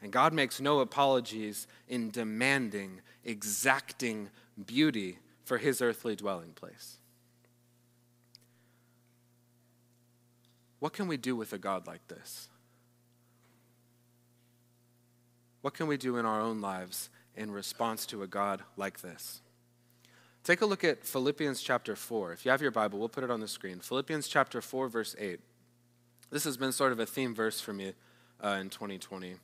And 0.00 0.12
God 0.12 0.32
makes 0.32 0.60
no 0.60 0.78
apologies 0.78 1.66
in 1.88 2.12
demanding, 2.12 3.00
exacting 3.24 4.30
beauty 4.64 5.18
for 5.42 5.58
his 5.58 5.82
earthly 5.82 6.14
dwelling 6.14 6.52
place. 6.52 6.98
What 10.78 10.92
can 10.92 11.08
we 11.08 11.16
do 11.16 11.34
with 11.34 11.52
a 11.52 11.58
God 11.58 11.88
like 11.88 12.06
this? 12.06 12.48
What 15.62 15.74
can 15.74 15.88
we 15.88 15.96
do 15.96 16.16
in 16.16 16.24
our 16.24 16.40
own 16.40 16.60
lives 16.60 17.10
in 17.36 17.50
response 17.50 18.06
to 18.06 18.22
a 18.22 18.26
God 18.26 18.62
like 18.76 19.00
this. 19.00 19.40
Take 20.42 20.62
a 20.62 20.66
look 20.66 20.84
at 20.84 21.04
Philippians 21.04 21.62
chapter 21.62 21.94
4. 21.94 22.32
If 22.32 22.44
you 22.44 22.50
have 22.50 22.62
your 22.62 22.70
Bible, 22.70 22.98
we'll 22.98 23.08
put 23.08 23.24
it 23.24 23.30
on 23.30 23.40
the 23.40 23.48
screen. 23.48 23.80
Philippians 23.80 24.26
chapter 24.26 24.60
4, 24.60 24.88
verse 24.88 25.14
8. 25.18 25.38
This 26.30 26.44
has 26.44 26.56
been 26.56 26.72
sort 26.72 26.92
of 26.92 27.00
a 27.00 27.06
theme 27.06 27.34
verse 27.34 27.60
for 27.60 27.72
me 27.72 27.92
uh, 28.42 28.58
in 28.60 28.70
2020, 28.70 29.34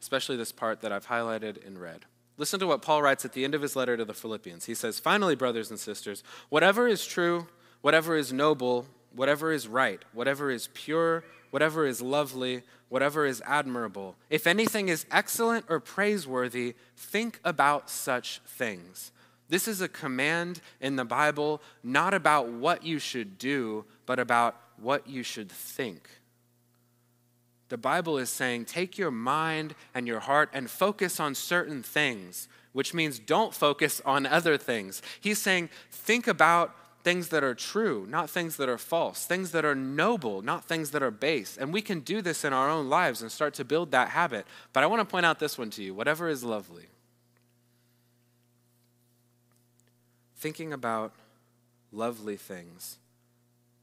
especially 0.00 0.36
this 0.36 0.52
part 0.52 0.80
that 0.82 0.92
I've 0.92 1.08
highlighted 1.08 1.64
in 1.64 1.78
red. 1.78 2.04
Listen 2.36 2.60
to 2.60 2.66
what 2.66 2.82
Paul 2.82 3.02
writes 3.02 3.24
at 3.24 3.32
the 3.32 3.44
end 3.44 3.54
of 3.54 3.62
his 3.62 3.76
letter 3.76 3.96
to 3.96 4.04
the 4.04 4.14
Philippians. 4.14 4.66
He 4.66 4.74
says, 4.74 4.98
Finally, 4.98 5.34
brothers 5.34 5.70
and 5.70 5.78
sisters, 5.78 6.22
whatever 6.48 6.86
is 6.86 7.04
true, 7.06 7.46
whatever 7.80 8.16
is 8.16 8.32
noble, 8.32 8.86
whatever 9.14 9.52
is 9.52 9.68
right, 9.68 10.02
whatever 10.12 10.50
is 10.50 10.68
pure, 10.74 11.24
whatever 11.50 11.86
is 11.86 12.00
lovely, 12.00 12.62
whatever 12.92 13.24
is 13.24 13.42
admirable, 13.46 14.16
if 14.28 14.46
anything 14.46 14.90
is 14.90 15.06
excellent 15.10 15.64
or 15.70 15.80
praiseworthy, 15.80 16.74
think 16.94 17.40
about 17.42 17.88
such 17.88 18.42
things. 18.46 19.12
This 19.48 19.66
is 19.66 19.80
a 19.80 19.88
command 19.88 20.60
in 20.78 20.96
the 20.96 21.04
Bible 21.06 21.62
not 21.82 22.12
about 22.12 22.50
what 22.50 22.84
you 22.84 22.98
should 22.98 23.38
do, 23.38 23.86
but 24.04 24.18
about 24.18 24.60
what 24.76 25.08
you 25.08 25.22
should 25.22 25.50
think. 25.50 26.06
The 27.70 27.78
Bible 27.78 28.18
is 28.18 28.28
saying 28.28 28.66
take 28.66 28.98
your 28.98 29.10
mind 29.10 29.74
and 29.94 30.06
your 30.06 30.20
heart 30.20 30.50
and 30.52 30.68
focus 30.68 31.18
on 31.18 31.34
certain 31.34 31.82
things, 31.82 32.46
which 32.74 32.92
means 32.92 33.18
don't 33.18 33.54
focus 33.54 34.02
on 34.04 34.26
other 34.26 34.58
things. 34.58 35.00
He's 35.18 35.38
saying 35.38 35.70
think 35.90 36.28
about 36.28 36.76
things 37.02 37.28
that 37.28 37.42
are 37.42 37.54
true, 37.54 38.06
not 38.08 38.30
things 38.30 38.56
that 38.56 38.68
are 38.68 38.78
false, 38.78 39.26
things 39.26 39.50
that 39.52 39.64
are 39.64 39.74
noble, 39.74 40.42
not 40.42 40.64
things 40.64 40.92
that 40.92 41.02
are 41.02 41.10
base. 41.10 41.56
And 41.56 41.72
we 41.72 41.82
can 41.82 42.00
do 42.00 42.22
this 42.22 42.44
in 42.44 42.52
our 42.52 42.70
own 42.70 42.88
lives 42.88 43.22
and 43.22 43.30
start 43.30 43.54
to 43.54 43.64
build 43.64 43.90
that 43.90 44.10
habit. 44.10 44.46
But 44.72 44.84
I 44.84 44.86
want 44.86 45.00
to 45.00 45.04
point 45.04 45.26
out 45.26 45.38
this 45.38 45.58
one 45.58 45.70
to 45.70 45.82
you 45.82 45.94
whatever 45.94 46.28
is 46.28 46.44
lovely. 46.44 46.86
Thinking 50.36 50.72
about 50.72 51.12
lovely 51.92 52.36
things 52.36 52.98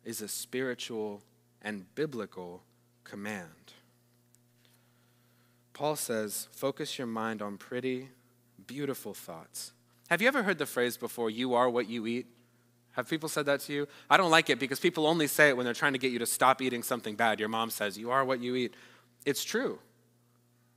is 0.04 0.22
a 0.22 0.28
spiritual 0.28 1.22
and 1.62 1.94
biblical 1.96 2.64
command. 3.04 3.74
Paul 5.74 5.96
says, 5.96 6.48
focus 6.52 6.98
your 6.98 7.08
mind 7.08 7.42
on 7.42 7.58
pretty, 7.58 8.10
beautiful 8.68 9.14
thoughts. 9.14 9.72
Have 10.10 10.22
you 10.22 10.28
ever 10.28 10.44
heard 10.44 10.58
the 10.58 10.66
phrase 10.66 10.98
before, 10.98 11.30
you 11.30 11.54
are 11.54 11.70
what 11.70 11.88
you 11.88 12.06
eat? 12.08 12.28
Have 13.00 13.08
people 13.10 13.30
said 13.30 13.46
that 13.46 13.62
to 13.62 13.72
you? 13.72 13.88
I 14.10 14.18
don't 14.18 14.30
like 14.30 14.50
it 14.50 14.60
because 14.60 14.78
people 14.82 15.08
only 15.08 15.26
say 15.26 15.48
it 15.48 15.56
when 15.56 15.64
they're 15.64 15.74
trying 15.74 15.94
to 15.94 16.00
get 16.00 16.12
you 16.12 16.20
to 16.20 16.26
stop 16.26 16.62
eating 16.62 16.84
something 16.84 17.16
bad. 17.16 17.40
Your 17.40 17.48
mom 17.48 17.70
says, 17.70 17.98
You 17.98 18.12
are 18.12 18.26
what 18.26 18.42
you 18.42 18.58
eat. 18.58 18.74
It's 19.26 19.42
true. 19.42 19.80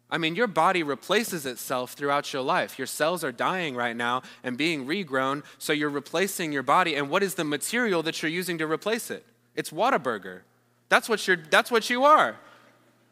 I 0.08 0.18
mean, 0.18 0.36
your 0.36 0.46
body 0.46 0.84
replaces 0.84 1.46
itself 1.46 1.94
throughout 1.94 2.32
your 2.32 2.42
life. 2.42 2.78
Your 2.78 2.86
cells 2.86 3.24
are 3.24 3.32
dying 3.32 3.74
right 3.74 3.96
now 3.96 4.22
and 4.44 4.56
being 4.56 4.86
regrown, 4.86 5.42
so 5.58 5.72
you're 5.72 5.90
replacing 5.90 6.52
your 6.52 6.62
body. 6.62 6.94
And 6.94 7.10
what 7.10 7.24
is 7.24 7.34
the 7.34 7.42
material 7.42 8.04
that 8.04 8.22
you're 8.22 8.30
using 8.30 8.56
to 8.58 8.68
replace 8.68 9.10
it? 9.10 9.26
It's 9.56 9.70
Whataburger. 9.70 10.42
That's 10.88 11.08
what, 11.08 11.26
you're, 11.26 11.38
that's 11.50 11.72
what 11.72 11.90
you 11.90 12.04
are. 12.04 12.36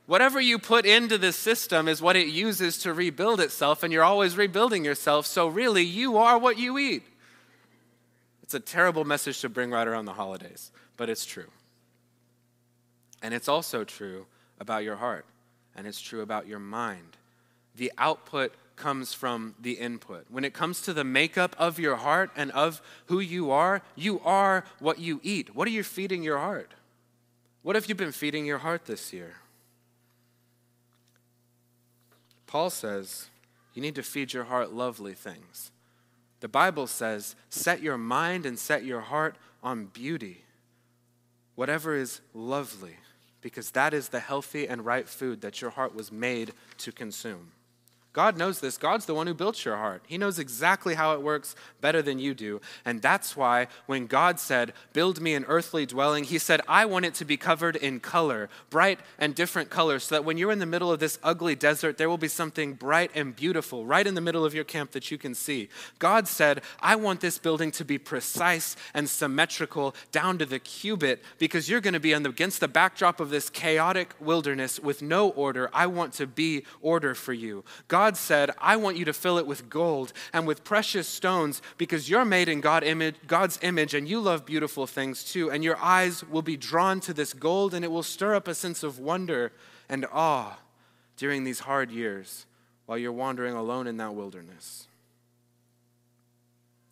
Whatever 0.06 0.40
you 0.40 0.56
put 0.60 0.86
into 0.86 1.18
this 1.18 1.34
system 1.34 1.88
is 1.88 2.00
what 2.00 2.14
it 2.14 2.28
uses 2.28 2.78
to 2.82 2.94
rebuild 2.94 3.40
itself, 3.40 3.82
and 3.82 3.92
you're 3.92 4.04
always 4.04 4.36
rebuilding 4.36 4.84
yourself. 4.84 5.26
So, 5.26 5.48
really, 5.48 5.82
you 5.82 6.16
are 6.16 6.38
what 6.38 6.58
you 6.58 6.78
eat. 6.78 7.02
It's 8.50 8.54
a 8.56 8.58
terrible 8.58 9.04
message 9.04 9.42
to 9.42 9.48
bring 9.48 9.70
right 9.70 9.86
around 9.86 10.06
the 10.06 10.14
holidays, 10.14 10.72
but 10.96 11.08
it's 11.08 11.24
true. 11.24 11.46
And 13.22 13.32
it's 13.32 13.46
also 13.46 13.84
true 13.84 14.26
about 14.58 14.82
your 14.82 14.96
heart, 14.96 15.24
and 15.76 15.86
it's 15.86 16.00
true 16.00 16.20
about 16.20 16.48
your 16.48 16.58
mind. 16.58 17.16
The 17.76 17.92
output 17.96 18.52
comes 18.74 19.14
from 19.14 19.54
the 19.60 19.74
input. 19.74 20.26
When 20.28 20.42
it 20.42 20.52
comes 20.52 20.80
to 20.80 20.92
the 20.92 21.04
makeup 21.04 21.54
of 21.60 21.78
your 21.78 21.94
heart 21.94 22.32
and 22.34 22.50
of 22.50 22.82
who 23.06 23.20
you 23.20 23.52
are, 23.52 23.82
you 23.94 24.18
are 24.24 24.64
what 24.80 24.98
you 24.98 25.20
eat. 25.22 25.54
What 25.54 25.68
are 25.68 25.70
you 25.70 25.84
feeding 25.84 26.24
your 26.24 26.38
heart? 26.38 26.72
What 27.62 27.76
have 27.76 27.88
you 27.88 27.94
been 27.94 28.10
feeding 28.10 28.46
your 28.46 28.58
heart 28.58 28.86
this 28.86 29.12
year? 29.12 29.34
Paul 32.48 32.70
says 32.70 33.28
you 33.74 33.80
need 33.80 33.94
to 33.94 34.02
feed 34.02 34.32
your 34.32 34.42
heart 34.42 34.72
lovely 34.72 35.14
things. 35.14 35.70
The 36.40 36.48
Bible 36.48 36.86
says, 36.86 37.36
set 37.50 37.82
your 37.82 37.98
mind 37.98 38.46
and 38.46 38.58
set 38.58 38.84
your 38.84 39.00
heart 39.00 39.36
on 39.62 39.86
beauty, 39.86 40.44
whatever 41.54 41.94
is 41.94 42.20
lovely, 42.32 42.96
because 43.42 43.70
that 43.72 43.94
is 43.94 44.08
the 44.08 44.20
healthy 44.20 44.66
and 44.66 44.84
right 44.84 45.08
food 45.08 45.42
that 45.42 45.60
your 45.60 45.70
heart 45.70 45.94
was 45.94 46.10
made 46.10 46.52
to 46.78 46.92
consume. 46.92 47.52
God 48.12 48.36
knows 48.36 48.58
this. 48.58 48.76
God's 48.76 49.06
the 49.06 49.14
one 49.14 49.28
who 49.28 49.34
built 49.34 49.64
your 49.64 49.76
heart. 49.76 50.02
He 50.08 50.18
knows 50.18 50.40
exactly 50.40 50.94
how 50.94 51.14
it 51.14 51.22
works 51.22 51.54
better 51.80 52.02
than 52.02 52.18
you 52.18 52.34
do. 52.34 52.60
And 52.84 53.00
that's 53.00 53.36
why 53.36 53.68
when 53.86 54.06
God 54.06 54.40
said, 54.40 54.72
Build 54.92 55.20
me 55.20 55.34
an 55.34 55.44
earthly 55.46 55.86
dwelling, 55.86 56.24
He 56.24 56.38
said, 56.38 56.60
I 56.66 56.86
want 56.86 57.04
it 57.04 57.14
to 57.14 57.24
be 57.24 57.36
covered 57.36 57.76
in 57.76 58.00
color, 58.00 58.50
bright 58.68 58.98
and 59.18 59.32
different 59.34 59.70
colors, 59.70 60.04
so 60.04 60.16
that 60.16 60.24
when 60.24 60.38
you're 60.38 60.50
in 60.50 60.58
the 60.58 60.66
middle 60.66 60.90
of 60.90 60.98
this 60.98 61.20
ugly 61.22 61.54
desert, 61.54 61.98
there 61.98 62.08
will 62.08 62.18
be 62.18 62.26
something 62.26 62.72
bright 62.72 63.12
and 63.14 63.36
beautiful 63.36 63.86
right 63.86 64.06
in 64.06 64.14
the 64.14 64.20
middle 64.20 64.44
of 64.44 64.54
your 64.54 64.64
camp 64.64 64.90
that 64.90 65.12
you 65.12 65.18
can 65.18 65.34
see. 65.34 65.68
God 66.00 66.26
said, 66.26 66.62
I 66.80 66.96
want 66.96 67.20
this 67.20 67.38
building 67.38 67.70
to 67.72 67.84
be 67.84 67.98
precise 67.98 68.74
and 68.92 69.08
symmetrical 69.08 69.94
down 70.10 70.36
to 70.38 70.46
the 70.46 70.58
cubit 70.58 71.22
because 71.38 71.68
you're 71.68 71.80
going 71.80 71.94
to 71.94 72.00
be 72.00 72.12
against 72.12 72.58
the 72.58 72.68
backdrop 72.68 73.20
of 73.20 73.30
this 73.30 73.48
chaotic 73.48 74.14
wilderness 74.18 74.80
with 74.80 75.00
no 75.00 75.28
order. 75.30 75.70
I 75.72 75.86
want 75.86 76.12
to 76.14 76.26
be 76.26 76.64
order 76.82 77.14
for 77.14 77.32
you. 77.32 77.64
God 77.86 77.99
God 78.00 78.16
said, 78.16 78.52
I 78.56 78.76
want 78.76 78.96
you 78.96 79.04
to 79.04 79.12
fill 79.12 79.36
it 79.36 79.46
with 79.46 79.68
gold 79.68 80.14
and 80.32 80.46
with 80.46 80.64
precious 80.64 81.06
stones 81.06 81.60
because 81.76 82.08
you're 82.08 82.24
made 82.24 82.48
in 82.48 82.62
God 82.62 82.82
image, 82.82 83.16
God's 83.26 83.58
image 83.60 83.92
and 83.92 84.08
you 84.08 84.20
love 84.20 84.46
beautiful 84.46 84.86
things 84.86 85.22
too. 85.22 85.50
And 85.50 85.62
your 85.62 85.76
eyes 85.76 86.24
will 86.24 86.40
be 86.40 86.56
drawn 86.56 87.00
to 87.00 87.12
this 87.12 87.34
gold 87.34 87.74
and 87.74 87.84
it 87.84 87.90
will 87.90 88.02
stir 88.02 88.34
up 88.34 88.48
a 88.48 88.54
sense 88.54 88.82
of 88.82 88.98
wonder 88.98 89.52
and 89.86 90.06
awe 90.10 90.58
during 91.18 91.44
these 91.44 91.60
hard 91.60 91.90
years 91.90 92.46
while 92.86 92.96
you're 92.96 93.12
wandering 93.12 93.52
alone 93.52 93.86
in 93.86 93.98
that 93.98 94.14
wilderness. 94.14 94.86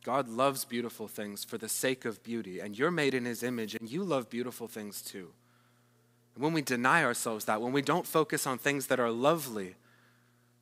God 0.04 0.28
loves 0.28 0.66
beautiful 0.66 1.08
things 1.08 1.42
for 1.42 1.56
the 1.56 1.70
sake 1.70 2.04
of 2.04 2.22
beauty, 2.22 2.60
and 2.60 2.78
you're 2.78 2.90
made 2.90 3.14
in 3.14 3.24
His 3.24 3.42
image, 3.42 3.74
and 3.74 3.90
you 3.90 4.04
love 4.04 4.28
beautiful 4.28 4.68
things 4.68 5.00
too. 5.00 5.30
And 6.34 6.44
when 6.44 6.52
we 6.52 6.60
deny 6.62 7.02
ourselves 7.02 7.46
that, 7.46 7.62
when 7.62 7.72
we 7.72 7.82
don't 7.82 8.06
focus 8.06 8.46
on 8.46 8.58
things 8.58 8.86
that 8.86 9.00
are 9.00 9.10
lovely, 9.10 9.74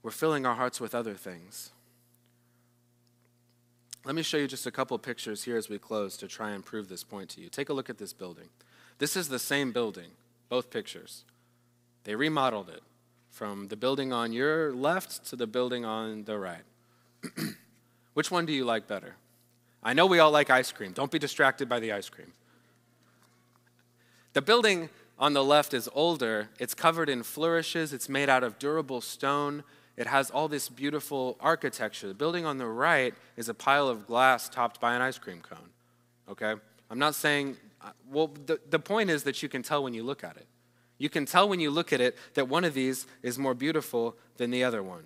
we're 0.06 0.12
filling 0.12 0.46
our 0.46 0.54
hearts 0.54 0.80
with 0.80 0.94
other 0.94 1.14
things. 1.14 1.72
Let 4.04 4.14
me 4.14 4.22
show 4.22 4.36
you 4.36 4.46
just 4.46 4.64
a 4.64 4.70
couple 4.70 4.96
pictures 5.00 5.42
here 5.42 5.56
as 5.56 5.68
we 5.68 5.80
close 5.80 6.16
to 6.18 6.28
try 6.28 6.52
and 6.52 6.64
prove 6.64 6.88
this 6.88 7.02
point 7.02 7.28
to 7.30 7.40
you. 7.40 7.48
Take 7.48 7.70
a 7.70 7.72
look 7.72 7.90
at 7.90 7.98
this 7.98 8.12
building. 8.12 8.50
This 8.98 9.16
is 9.16 9.28
the 9.28 9.40
same 9.40 9.72
building, 9.72 10.10
both 10.48 10.70
pictures. 10.70 11.24
They 12.04 12.14
remodeled 12.14 12.68
it 12.68 12.84
from 13.30 13.66
the 13.66 13.74
building 13.74 14.12
on 14.12 14.32
your 14.32 14.72
left 14.72 15.26
to 15.30 15.34
the 15.34 15.48
building 15.48 15.84
on 15.84 16.22
the 16.22 16.38
right. 16.38 16.62
Which 18.14 18.30
one 18.30 18.46
do 18.46 18.52
you 18.52 18.64
like 18.64 18.86
better? 18.86 19.16
I 19.82 19.92
know 19.92 20.06
we 20.06 20.20
all 20.20 20.30
like 20.30 20.50
ice 20.50 20.70
cream. 20.70 20.92
Don't 20.92 21.10
be 21.10 21.18
distracted 21.18 21.68
by 21.68 21.80
the 21.80 21.90
ice 21.90 22.08
cream. 22.08 22.30
The 24.34 24.42
building 24.42 24.88
on 25.18 25.32
the 25.32 25.42
left 25.42 25.74
is 25.74 25.88
older. 25.92 26.50
It's 26.60 26.74
covered 26.74 27.08
in 27.08 27.24
flourishes. 27.24 27.92
It's 27.92 28.08
made 28.08 28.28
out 28.28 28.44
of 28.44 28.60
durable 28.60 29.00
stone. 29.00 29.64
It 29.96 30.06
has 30.06 30.30
all 30.30 30.48
this 30.48 30.68
beautiful 30.68 31.36
architecture. 31.40 32.08
The 32.08 32.14
building 32.14 32.44
on 32.44 32.58
the 32.58 32.66
right 32.66 33.14
is 33.36 33.48
a 33.48 33.54
pile 33.54 33.88
of 33.88 34.06
glass 34.06 34.48
topped 34.48 34.80
by 34.80 34.94
an 34.94 35.02
ice 35.02 35.18
cream 35.18 35.40
cone. 35.40 35.70
Okay? 36.28 36.54
I'm 36.90 36.98
not 36.98 37.14
saying, 37.14 37.56
uh, 37.82 37.90
well, 38.10 38.30
the, 38.46 38.60
the 38.68 38.78
point 38.78 39.10
is 39.10 39.22
that 39.22 39.42
you 39.42 39.48
can 39.48 39.62
tell 39.62 39.82
when 39.82 39.94
you 39.94 40.02
look 40.02 40.22
at 40.22 40.36
it. 40.36 40.46
You 40.98 41.08
can 41.08 41.26
tell 41.26 41.48
when 41.48 41.60
you 41.60 41.70
look 41.70 41.92
at 41.92 42.00
it 42.00 42.16
that 42.34 42.48
one 42.48 42.64
of 42.64 42.74
these 42.74 43.06
is 43.22 43.38
more 43.38 43.54
beautiful 43.54 44.16
than 44.36 44.50
the 44.50 44.64
other 44.64 44.82
one. 44.82 45.04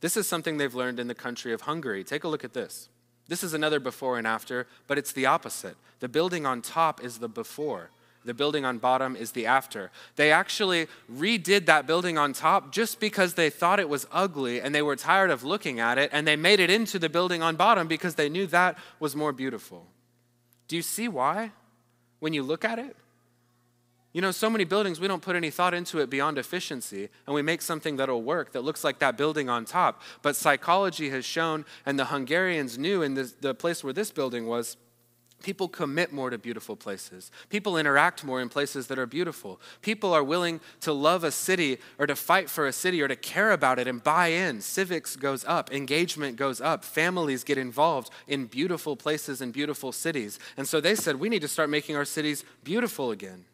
This 0.00 0.16
is 0.16 0.26
something 0.26 0.56
they've 0.56 0.74
learned 0.74 0.98
in 0.98 1.06
the 1.06 1.14
country 1.14 1.52
of 1.52 1.62
Hungary. 1.62 2.02
Take 2.02 2.24
a 2.24 2.28
look 2.28 2.44
at 2.44 2.54
this. 2.54 2.88
This 3.28 3.44
is 3.44 3.54
another 3.54 3.78
before 3.78 4.18
and 4.18 4.26
after, 4.26 4.66
but 4.88 4.98
it's 4.98 5.12
the 5.12 5.26
opposite. 5.26 5.76
The 6.00 6.08
building 6.08 6.44
on 6.44 6.60
top 6.60 7.02
is 7.02 7.18
the 7.18 7.28
before. 7.28 7.90
The 8.24 8.34
building 8.34 8.64
on 8.64 8.78
bottom 8.78 9.16
is 9.16 9.32
the 9.32 9.46
after. 9.46 9.90
They 10.16 10.30
actually 10.30 10.86
redid 11.12 11.66
that 11.66 11.86
building 11.86 12.18
on 12.18 12.32
top 12.32 12.72
just 12.72 13.00
because 13.00 13.34
they 13.34 13.50
thought 13.50 13.80
it 13.80 13.88
was 13.88 14.06
ugly 14.12 14.60
and 14.60 14.74
they 14.74 14.82
were 14.82 14.96
tired 14.96 15.30
of 15.30 15.42
looking 15.42 15.80
at 15.80 15.98
it, 15.98 16.10
and 16.12 16.26
they 16.26 16.36
made 16.36 16.60
it 16.60 16.70
into 16.70 16.98
the 16.98 17.08
building 17.08 17.42
on 17.42 17.56
bottom 17.56 17.88
because 17.88 18.14
they 18.14 18.28
knew 18.28 18.46
that 18.46 18.78
was 19.00 19.16
more 19.16 19.32
beautiful. 19.32 19.86
Do 20.68 20.76
you 20.76 20.82
see 20.82 21.08
why 21.08 21.52
when 22.20 22.32
you 22.32 22.42
look 22.42 22.64
at 22.64 22.78
it? 22.78 22.96
You 24.12 24.20
know, 24.20 24.30
so 24.30 24.50
many 24.50 24.64
buildings, 24.64 25.00
we 25.00 25.08
don't 25.08 25.22
put 25.22 25.36
any 25.36 25.50
thought 25.50 25.72
into 25.72 25.98
it 25.98 26.10
beyond 26.10 26.36
efficiency, 26.36 27.08
and 27.26 27.34
we 27.34 27.40
make 27.40 27.62
something 27.62 27.96
that'll 27.96 28.22
work 28.22 28.52
that 28.52 28.60
looks 28.60 28.84
like 28.84 28.98
that 28.98 29.16
building 29.16 29.48
on 29.48 29.64
top. 29.64 30.02
But 30.20 30.36
psychology 30.36 31.08
has 31.10 31.24
shown, 31.24 31.64
and 31.86 31.98
the 31.98 32.04
Hungarians 32.04 32.76
knew 32.76 33.00
in 33.00 33.14
this, 33.14 33.32
the 33.32 33.54
place 33.54 33.82
where 33.82 33.94
this 33.94 34.10
building 34.10 34.46
was, 34.46 34.76
People 35.42 35.68
commit 35.68 36.12
more 36.12 36.30
to 36.30 36.38
beautiful 36.38 36.76
places. 36.76 37.30
People 37.48 37.76
interact 37.76 38.24
more 38.24 38.40
in 38.40 38.48
places 38.48 38.86
that 38.86 38.98
are 38.98 39.06
beautiful. 39.06 39.60
People 39.80 40.12
are 40.12 40.22
willing 40.24 40.60
to 40.80 40.92
love 40.92 41.24
a 41.24 41.30
city 41.30 41.78
or 41.98 42.06
to 42.06 42.16
fight 42.16 42.48
for 42.48 42.66
a 42.66 42.72
city 42.72 43.02
or 43.02 43.08
to 43.08 43.16
care 43.16 43.50
about 43.50 43.78
it 43.78 43.86
and 43.86 44.02
buy 44.02 44.28
in. 44.28 44.60
Civics 44.60 45.16
goes 45.16 45.44
up, 45.44 45.72
engagement 45.72 46.36
goes 46.36 46.60
up, 46.60 46.84
families 46.84 47.44
get 47.44 47.58
involved 47.58 48.10
in 48.28 48.46
beautiful 48.46 48.96
places 48.96 49.40
and 49.40 49.52
beautiful 49.52 49.92
cities. 49.92 50.38
And 50.56 50.66
so 50.66 50.80
they 50.80 50.94
said, 50.94 51.16
we 51.16 51.28
need 51.28 51.42
to 51.42 51.48
start 51.48 51.70
making 51.70 51.96
our 51.96 52.04
cities 52.04 52.44
beautiful 52.64 53.10
again. 53.10 53.44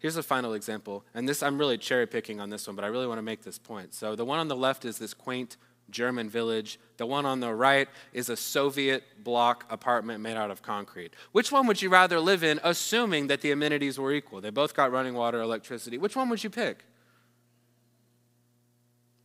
Here's 0.00 0.16
a 0.16 0.22
final 0.22 0.54
example, 0.54 1.04
and 1.12 1.28
this 1.28 1.42
I'm 1.42 1.58
really 1.58 1.76
cherry 1.76 2.06
picking 2.06 2.40
on 2.40 2.48
this 2.48 2.66
one, 2.66 2.74
but 2.74 2.86
I 2.86 2.88
really 2.88 3.06
want 3.06 3.18
to 3.18 3.22
make 3.22 3.42
this 3.42 3.58
point. 3.58 3.92
So 3.92 4.16
the 4.16 4.24
one 4.24 4.38
on 4.38 4.48
the 4.48 4.56
left 4.56 4.86
is 4.86 4.98
this 4.98 5.12
quaint 5.12 5.58
German 5.90 6.28
village. 6.28 6.78
The 6.96 7.06
one 7.06 7.26
on 7.26 7.40
the 7.40 7.54
right 7.54 7.88
is 8.12 8.28
a 8.28 8.36
Soviet 8.36 9.02
block 9.22 9.64
apartment 9.70 10.20
made 10.20 10.36
out 10.36 10.50
of 10.50 10.62
concrete. 10.62 11.14
Which 11.32 11.50
one 11.50 11.66
would 11.66 11.82
you 11.82 11.88
rather 11.88 12.20
live 12.20 12.44
in, 12.44 12.60
assuming 12.62 13.26
that 13.28 13.40
the 13.40 13.50
amenities 13.50 13.98
were 13.98 14.12
equal? 14.12 14.40
They 14.40 14.50
both 14.50 14.74
got 14.74 14.92
running 14.92 15.14
water, 15.14 15.40
electricity. 15.40 15.98
Which 15.98 16.16
one 16.16 16.28
would 16.28 16.44
you 16.44 16.50
pick? 16.50 16.84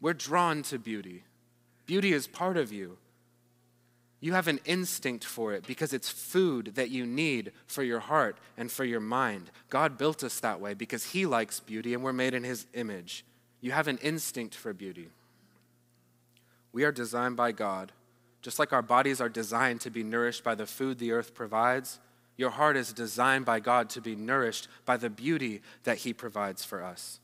We're 0.01 0.13
drawn 0.13 0.62
to 0.63 0.78
beauty. 0.78 1.23
Beauty 1.86 2.13
is 2.13 2.28
part 2.28 2.58
of 2.58 2.71
you. 2.71 2.97
You 4.19 4.34
have 4.34 4.47
an 4.47 4.60
instinct 4.65 5.23
for 5.23 5.54
it 5.54 5.67
because 5.67 5.93
it's 5.93 6.10
food 6.10 6.75
that 6.75 6.89
you 6.89 7.06
need 7.06 7.51
for 7.67 7.84
your 7.84 7.99
heart 7.99 8.38
and 8.58 8.71
for 8.71 8.84
your 8.84 8.99
mind. 8.99 9.51
God 9.69 9.97
built 9.97 10.23
us 10.23 10.39
that 10.39 10.60
way 10.60 10.73
because 10.73 11.12
He 11.12 11.25
likes 11.25 11.60
beauty 11.60 11.93
and 11.93 12.04
we're 12.04 12.13
made 12.13 12.34
in 12.34 12.43
His 12.43 12.65
image. 12.73 13.23
You 13.62 13.71
have 13.71 13.88
an 13.88 13.97
instinct 13.99 14.56
for 14.56 14.73
beauty. 14.73 15.10
We 16.76 16.84
are 16.84 16.92
designed 16.92 17.38
by 17.38 17.54
God. 17.54 17.94
Just 18.42 18.60
like 18.60 18.74
our 18.74 18.82
bodies 18.82 19.22
are 19.22 19.30
designed 19.30 19.80
to 19.80 19.90
be 19.90 20.04
nourished 20.04 20.44
by 20.44 20.56
the 20.56 20.66
food 20.66 21.00
the 21.00 21.14
earth 21.14 21.34
provides, 21.34 22.02
your 22.36 22.50
heart 22.50 22.76
is 22.76 22.92
designed 22.92 23.46
by 23.46 23.62
God 23.62 23.90
to 23.92 24.02
be 24.02 24.14
nourished 24.14 24.68
by 24.84 24.98
the 24.98 25.10
beauty 25.10 25.62
that 25.86 26.00
He 26.00 26.12
provides 26.12 26.66
for 26.66 26.84
us. 26.84 27.22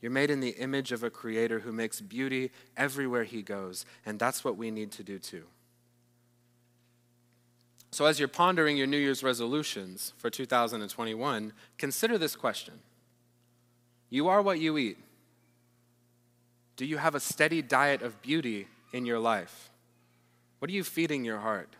You're 0.00 0.12
made 0.12 0.30
in 0.30 0.38
the 0.38 0.50
image 0.50 0.92
of 0.92 1.02
a 1.02 1.10
creator 1.10 1.58
who 1.58 1.72
makes 1.72 2.00
beauty 2.00 2.52
everywhere 2.76 3.24
He 3.24 3.42
goes, 3.42 3.84
and 4.06 4.20
that's 4.20 4.44
what 4.44 4.56
we 4.56 4.70
need 4.70 4.92
to 4.92 5.02
do 5.02 5.18
too. 5.18 5.42
So, 7.90 8.04
as 8.04 8.20
you're 8.20 8.28
pondering 8.28 8.76
your 8.76 8.86
New 8.86 8.98
Year's 8.98 9.24
resolutions 9.24 10.12
for 10.16 10.30
2021, 10.30 11.52
consider 11.76 12.18
this 12.18 12.36
question 12.36 12.74
You 14.10 14.28
are 14.28 14.42
what 14.42 14.60
you 14.60 14.78
eat. 14.78 14.98
Do 16.80 16.86
you 16.86 16.96
have 16.96 17.14
a 17.14 17.20
steady 17.20 17.60
diet 17.60 18.00
of 18.00 18.22
beauty 18.22 18.66
in 18.94 19.04
your 19.04 19.18
life? 19.18 19.68
What 20.60 20.70
are 20.70 20.72
you 20.72 20.82
feeding 20.82 21.26
your 21.26 21.40
heart? 21.40 21.76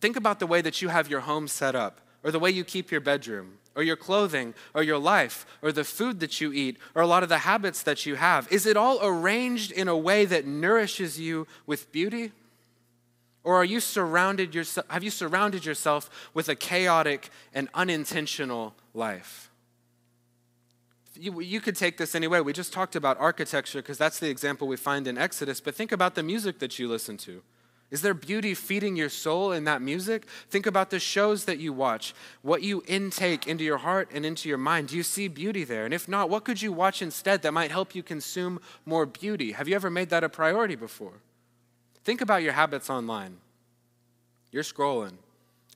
Think 0.00 0.16
about 0.16 0.40
the 0.40 0.48
way 0.48 0.60
that 0.60 0.82
you 0.82 0.88
have 0.88 1.08
your 1.08 1.20
home 1.20 1.46
set 1.46 1.76
up, 1.76 2.00
or 2.24 2.32
the 2.32 2.40
way 2.40 2.50
you 2.50 2.64
keep 2.64 2.90
your 2.90 3.00
bedroom, 3.00 3.58
or 3.76 3.84
your 3.84 3.94
clothing, 3.94 4.52
or 4.74 4.82
your 4.82 4.98
life, 4.98 5.46
or 5.62 5.70
the 5.70 5.84
food 5.84 6.18
that 6.18 6.40
you 6.40 6.52
eat, 6.52 6.76
or 6.96 7.02
a 7.02 7.06
lot 7.06 7.22
of 7.22 7.28
the 7.28 7.38
habits 7.38 7.84
that 7.84 8.04
you 8.04 8.16
have. 8.16 8.50
Is 8.50 8.66
it 8.66 8.76
all 8.76 8.98
arranged 9.00 9.70
in 9.70 9.86
a 9.86 9.96
way 9.96 10.24
that 10.24 10.44
nourishes 10.44 11.20
you 11.20 11.46
with 11.66 11.92
beauty? 11.92 12.32
Or 13.44 13.54
are 13.54 13.64
you 13.64 13.78
surrounded 13.78 14.56
yourself, 14.56 14.88
have 14.90 15.04
you 15.04 15.10
surrounded 15.10 15.64
yourself 15.64 16.10
with 16.34 16.48
a 16.48 16.56
chaotic 16.56 17.30
and 17.54 17.68
unintentional 17.74 18.74
life? 18.92 19.52
You, 21.16 21.40
you 21.40 21.60
could 21.60 21.76
take 21.76 21.96
this 21.96 22.14
anyway. 22.14 22.40
We 22.40 22.52
just 22.52 22.72
talked 22.72 22.96
about 22.96 23.18
architecture 23.18 23.80
because 23.80 23.98
that's 23.98 24.18
the 24.18 24.28
example 24.28 24.68
we 24.68 24.76
find 24.76 25.06
in 25.06 25.18
Exodus, 25.18 25.60
but 25.60 25.74
think 25.74 25.92
about 25.92 26.14
the 26.14 26.22
music 26.22 26.58
that 26.58 26.78
you 26.78 26.88
listen 26.88 27.16
to. 27.18 27.42
Is 27.90 28.02
there 28.02 28.14
beauty 28.14 28.54
feeding 28.54 28.96
your 28.96 29.08
soul 29.08 29.52
in 29.52 29.64
that 29.64 29.80
music? 29.80 30.26
Think 30.50 30.66
about 30.66 30.90
the 30.90 30.98
shows 30.98 31.44
that 31.44 31.58
you 31.58 31.72
watch, 31.72 32.14
what 32.42 32.62
you 32.62 32.82
intake 32.88 33.46
into 33.46 33.62
your 33.62 33.78
heart 33.78 34.08
and 34.12 34.26
into 34.26 34.48
your 34.48 34.58
mind. 34.58 34.88
Do 34.88 34.96
you 34.96 35.04
see 35.04 35.28
beauty 35.28 35.62
there? 35.62 35.84
And 35.84 35.94
if 35.94 36.08
not, 36.08 36.28
what 36.28 36.44
could 36.44 36.60
you 36.60 36.72
watch 36.72 37.02
instead 37.02 37.42
that 37.42 37.52
might 37.52 37.70
help 37.70 37.94
you 37.94 38.02
consume 38.02 38.60
more 38.84 39.06
beauty? 39.06 39.52
Have 39.52 39.68
you 39.68 39.76
ever 39.76 39.90
made 39.90 40.10
that 40.10 40.24
a 40.24 40.28
priority 40.28 40.74
before? 40.74 41.20
Think 42.02 42.20
about 42.20 42.42
your 42.42 42.54
habits 42.54 42.90
online. 42.90 43.36
You're 44.50 44.64
scrolling. 44.64 45.18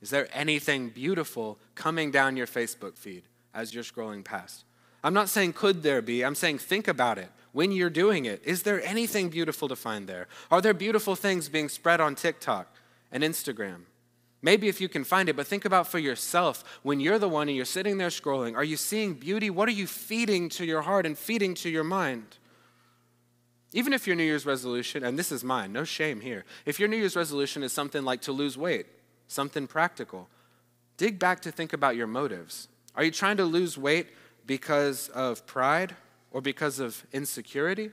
Is 0.00 0.10
there 0.10 0.28
anything 0.32 0.88
beautiful 0.88 1.58
coming 1.74 2.10
down 2.10 2.36
your 2.36 2.46
Facebook 2.46 2.96
feed 2.96 3.24
as 3.54 3.74
you're 3.74 3.84
scrolling 3.84 4.24
past? 4.24 4.64
I'm 5.02 5.14
not 5.14 5.28
saying 5.28 5.52
could 5.52 5.82
there 5.82 6.02
be, 6.02 6.24
I'm 6.24 6.34
saying 6.34 6.58
think 6.58 6.88
about 6.88 7.18
it 7.18 7.30
when 7.52 7.72
you're 7.72 7.90
doing 7.90 8.24
it. 8.24 8.42
Is 8.44 8.62
there 8.62 8.82
anything 8.82 9.28
beautiful 9.28 9.68
to 9.68 9.76
find 9.76 10.08
there? 10.08 10.28
Are 10.50 10.60
there 10.60 10.74
beautiful 10.74 11.16
things 11.16 11.48
being 11.48 11.68
spread 11.68 12.00
on 12.00 12.14
TikTok 12.14 12.74
and 13.12 13.22
Instagram? 13.22 13.82
Maybe 14.40 14.68
if 14.68 14.80
you 14.80 14.88
can 14.88 15.02
find 15.02 15.28
it, 15.28 15.36
but 15.36 15.46
think 15.46 15.64
about 15.64 15.88
for 15.88 15.98
yourself. 15.98 16.62
When 16.82 17.00
you're 17.00 17.18
the 17.18 17.28
one 17.28 17.48
and 17.48 17.56
you're 17.56 17.64
sitting 17.64 17.98
there 17.98 18.08
scrolling, 18.08 18.54
are 18.54 18.64
you 18.64 18.76
seeing 18.76 19.14
beauty? 19.14 19.50
What 19.50 19.68
are 19.68 19.72
you 19.72 19.86
feeding 19.86 20.48
to 20.50 20.64
your 20.64 20.82
heart 20.82 21.06
and 21.06 21.18
feeding 21.18 21.54
to 21.56 21.68
your 21.68 21.84
mind? 21.84 22.36
Even 23.72 23.92
if 23.92 24.06
your 24.06 24.16
New 24.16 24.24
Year's 24.24 24.46
resolution, 24.46 25.02
and 25.04 25.18
this 25.18 25.32
is 25.32 25.44
mine, 25.44 25.72
no 25.72 25.84
shame 25.84 26.20
here, 26.20 26.44
if 26.64 26.78
your 26.78 26.88
New 26.88 26.96
Year's 26.96 27.16
resolution 27.16 27.62
is 27.62 27.72
something 27.72 28.04
like 28.04 28.22
to 28.22 28.32
lose 28.32 28.56
weight, 28.56 28.86
something 29.26 29.66
practical, 29.66 30.28
dig 30.96 31.18
back 31.18 31.40
to 31.40 31.50
think 31.50 31.72
about 31.72 31.96
your 31.96 32.06
motives. 32.06 32.68
Are 32.94 33.04
you 33.04 33.10
trying 33.10 33.36
to 33.38 33.44
lose 33.44 33.76
weight 33.76 34.06
because 34.48 35.08
of 35.10 35.46
pride 35.46 35.94
or 36.32 36.40
because 36.40 36.80
of 36.80 37.06
insecurity? 37.12 37.92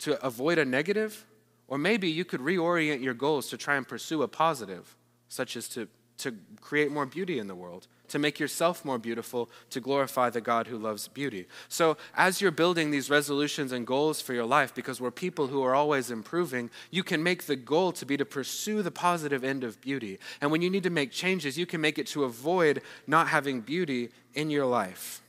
To 0.00 0.24
avoid 0.24 0.58
a 0.58 0.64
negative? 0.64 1.26
Or 1.66 1.76
maybe 1.76 2.08
you 2.08 2.24
could 2.24 2.40
reorient 2.40 3.02
your 3.02 3.14
goals 3.14 3.48
to 3.48 3.56
try 3.56 3.74
and 3.74 3.88
pursue 3.88 4.22
a 4.22 4.28
positive 4.28 4.96
such 5.28 5.56
as 5.56 5.68
to, 5.68 5.88
to 6.18 6.34
create 6.60 6.90
more 6.90 7.06
beauty 7.06 7.38
in 7.38 7.46
the 7.46 7.54
world, 7.54 7.86
to 8.08 8.18
make 8.18 8.40
yourself 8.40 8.84
more 8.84 8.98
beautiful, 8.98 9.50
to 9.70 9.80
glorify 9.80 10.30
the 10.30 10.40
God 10.40 10.66
who 10.66 10.78
loves 10.78 11.06
beauty. 11.08 11.46
So, 11.68 11.98
as 12.16 12.40
you're 12.40 12.50
building 12.50 12.90
these 12.90 13.10
resolutions 13.10 13.72
and 13.72 13.86
goals 13.86 14.22
for 14.22 14.32
your 14.32 14.46
life, 14.46 14.74
because 14.74 15.00
we're 15.00 15.10
people 15.10 15.48
who 15.48 15.62
are 15.62 15.74
always 15.74 16.10
improving, 16.10 16.70
you 16.90 17.02
can 17.02 17.22
make 17.22 17.44
the 17.44 17.56
goal 17.56 17.92
to 17.92 18.06
be 18.06 18.16
to 18.16 18.24
pursue 18.24 18.82
the 18.82 18.90
positive 18.90 19.44
end 19.44 19.62
of 19.64 19.80
beauty. 19.82 20.18
And 20.40 20.50
when 20.50 20.62
you 20.62 20.70
need 20.70 20.84
to 20.84 20.90
make 20.90 21.12
changes, 21.12 21.58
you 21.58 21.66
can 21.66 21.82
make 21.82 21.98
it 21.98 22.06
to 22.08 22.24
avoid 22.24 22.80
not 23.06 23.28
having 23.28 23.60
beauty 23.60 24.08
in 24.34 24.48
your 24.48 24.66
life. 24.66 25.20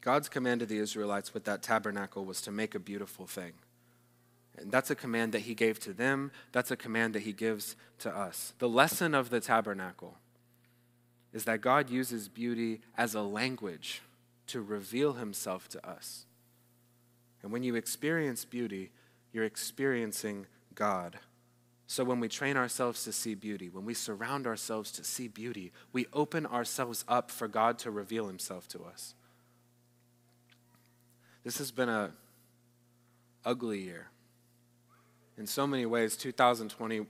God's 0.00 0.28
command 0.28 0.60
to 0.60 0.66
the 0.66 0.78
Israelites 0.78 1.34
with 1.34 1.44
that 1.44 1.62
tabernacle 1.62 2.24
was 2.24 2.40
to 2.42 2.50
make 2.50 2.74
a 2.74 2.78
beautiful 2.78 3.26
thing. 3.26 3.52
And 4.56 4.70
that's 4.70 4.90
a 4.90 4.94
command 4.94 5.32
that 5.32 5.40
he 5.40 5.54
gave 5.54 5.78
to 5.80 5.92
them. 5.92 6.32
That's 6.52 6.70
a 6.70 6.76
command 6.76 7.14
that 7.14 7.22
he 7.22 7.32
gives 7.32 7.76
to 8.00 8.14
us. 8.14 8.54
The 8.58 8.68
lesson 8.68 9.14
of 9.14 9.30
the 9.30 9.40
tabernacle 9.40 10.16
is 11.32 11.44
that 11.44 11.60
God 11.60 11.90
uses 11.90 12.28
beauty 12.28 12.80
as 12.96 13.14
a 13.14 13.22
language 13.22 14.02
to 14.48 14.60
reveal 14.60 15.14
himself 15.14 15.68
to 15.68 15.88
us. 15.88 16.26
And 17.42 17.52
when 17.52 17.62
you 17.62 17.74
experience 17.74 18.44
beauty, 18.44 18.90
you're 19.32 19.44
experiencing 19.44 20.46
God. 20.74 21.18
So 21.86 22.04
when 22.04 22.20
we 22.20 22.28
train 22.28 22.56
ourselves 22.56 23.04
to 23.04 23.12
see 23.12 23.34
beauty, 23.34 23.68
when 23.68 23.84
we 23.84 23.94
surround 23.94 24.46
ourselves 24.46 24.92
to 24.92 25.04
see 25.04 25.28
beauty, 25.28 25.72
we 25.92 26.06
open 26.12 26.46
ourselves 26.46 27.04
up 27.08 27.30
for 27.30 27.48
God 27.48 27.78
to 27.80 27.90
reveal 27.90 28.26
himself 28.26 28.68
to 28.68 28.84
us. 28.84 29.14
This 31.44 31.58
has 31.58 31.70
been 31.70 31.88
a 31.88 32.12
ugly 33.44 33.80
year 33.80 34.10
in 35.40 35.46
so 35.46 35.66
many 35.66 35.86
ways, 35.86 36.16
2020, 36.16 37.06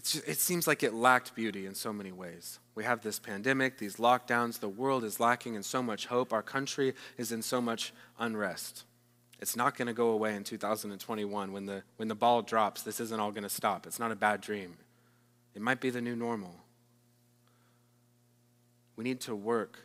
just, 0.00 0.26
it 0.26 0.38
seems 0.38 0.66
like 0.66 0.82
it 0.82 0.94
lacked 0.94 1.34
beauty 1.34 1.66
in 1.66 1.74
so 1.74 1.92
many 1.92 2.12
ways. 2.12 2.60
We 2.74 2.84
have 2.84 3.02
this 3.02 3.18
pandemic, 3.18 3.78
these 3.78 3.96
lockdowns, 3.96 4.60
the 4.60 4.68
world 4.68 5.04
is 5.04 5.20
lacking 5.20 5.54
in 5.54 5.62
so 5.62 5.82
much 5.82 6.06
hope, 6.06 6.32
our 6.32 6.42
country 6.42 6.94
is 7.18 7.32
in 7.32 7.42
so 7.42 7.60
much 7.60 7.92
unrest. 8.18 8.84
It's 9.40 9.56
not 9.56 9.76
going 9.76 9.88
to 9.88 9.92
go 9.92 10.10
away 10.10 10.36
in 10.36 10.44
2021 10.44 11.52
when 11.52 11.66
the, 11.66 11.82
when 11.96 12.06
the 12.06 12.14
ball 12.14 12.42
drops. 12.42 12.82
This 12.82 13.00
isn't 13.00 13.18
all 13.18 13.32
going 13.32 13.42
to 13.42 13.48
stop. 13.48 13.88
It's 13.88 13.98
not 13.98 14.12
a 14.12 14.16
bad 14.16 14.40
dream. 14.40 14.76
It 15.54 15.60
might 15.60 15.80
be 15.80 15.90
the 15.90 16.00
new 16.00 16.14
normal. 16.14 16.54
We 18.94 19.02
need 19.02 19.20
to 19.22 19.34
work 19.34 19.80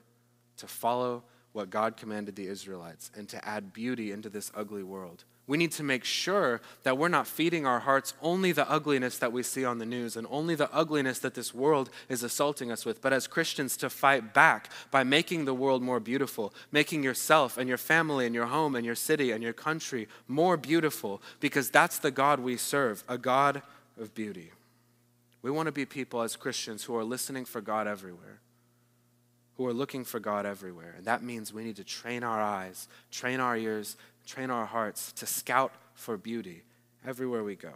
to 0.58 0.68
follow 0.68 1.24
what 1.54 1.70
God 1.70 1.98
commanded 1.98 2.36
the 2.36 2.48
Israelites 2.48 3.12
and 3.16 3.28
to 3.30 3.44
add 3.48 3.74
beauty 3.74 4.12
into 4.12 4.30
this 4.30 4.52
ugly 4.56 4.84
world. 4.84 5.24
We 5.48 5.58
need 5.58 5.72
to 5.74 5.84
make 5.84 6.04
sure 6.04 6.60
that 6.84 6.98
we're 6.98 7.08
not 7.08 7.26
feeding 7.26 7.66
our 7.66 7.80
hearts 7.80 8.14
only 8.22 8.52
the 8.52 8.70
ugliness 8.70 9.18
that 9.20 9.32
we 9.32 9.44
see 9.44 9.64
on 9.64 9.78
the 9.78 9.86
news 9.86 10.18
and 10.18 10.28
only 10.30 10.56
the 10.56 10.72
ugliness 10.74 11.20
that 11.20 11.36
this 11.36 11.54
world 11.54 11.90
is 12.10 12.22
assaulting 12.22 12.70
us 12.70 12.86
with, 12.86 13.02
but 13.02 13.14
as 13.14 13.28
Christians 13.28 13.78
to 13.78 13.90
fight 13.90 14.34
back 14.34 14.70
by 14.92 15.06
making 15.06 15.46
the 15.46 15.54
world 15.54 15.82
more 15.82 16.02
beautiful, 16.02 16.54
making 16.70 17.02
yourself 17.02 17.58
and 17.58 17.70
your 17.70 17.78
family 17.78 18.26
and 18.26 18.36
your 18.36 18.48
home 18.48 18.76
and 18.76 18.86
your 18.86 18.96
city 18.96 19.32
and 19.32 19.42
your 19.42 19.54
country 19.54 20.10
more 20.28 20.58
beautiful, 20.58 21.22
because 21.40 21.70
that's 21.70 21.98
the 21.98 22.12
God 22.12 22.42
we 22.42 22.58
serve, 22.58 23.06
a 23.08 23.18
God 23.18 23.62
of 23.98 24.14
beauty. 24.14 24.52
We 25.42 25.50
want 25.50 25.68
to 25.68 25.72
be 25.72 25.86
people 25.86 26.22
as 26.22 26.36
Christians 26.36 26.84
who 26.84 26.96
are 26.98 27.06
listening 27.06 27.46
for 27.46 27.62
God 27.62 27.88
everywhere 27.88 28.42
who 29.58 29.66
are 29.66 29.74
looking 29.74 30.04
for 30.04 30.20
God 30.20 30.46
everywhere. 30.46 30.94
And 30.98 31.06
that 31.06 31.24
means 31.24 31.52
we 31.52 31.64
need 31.64 31.76
to 31.78 31.84
train 31.84 32.24
our 32.24 32.40
eyes, 32.40 32.88
train 33.12 33.40
our 33.40 33.58
ears, 33.58 33.98
train 34.26 34.52
our 34.52 34.68
hearts 34.68 35.12
to 35.14 35.26
scout 35.26 35.74
for 35.96 36.16
beauty 36.16 36.64
everywhere 37.06 37.44
we 37.44 37.56
go. 37.56 37.74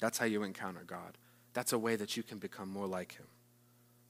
That's 0.00 0.18
how 0.18 0.24
you 0.24 0.42
encounter 0.42 0.84
God. 0.86 1.18
That's 1.52 1.72
a 1.72 1.78
way 1.78 1.96
that 1.96 2.16
you 2.16 2.22
can 2.22 2.38
become 2.38 2.70
more 2.70 2.86
like 2.86 3.16
Him 3.16 3.26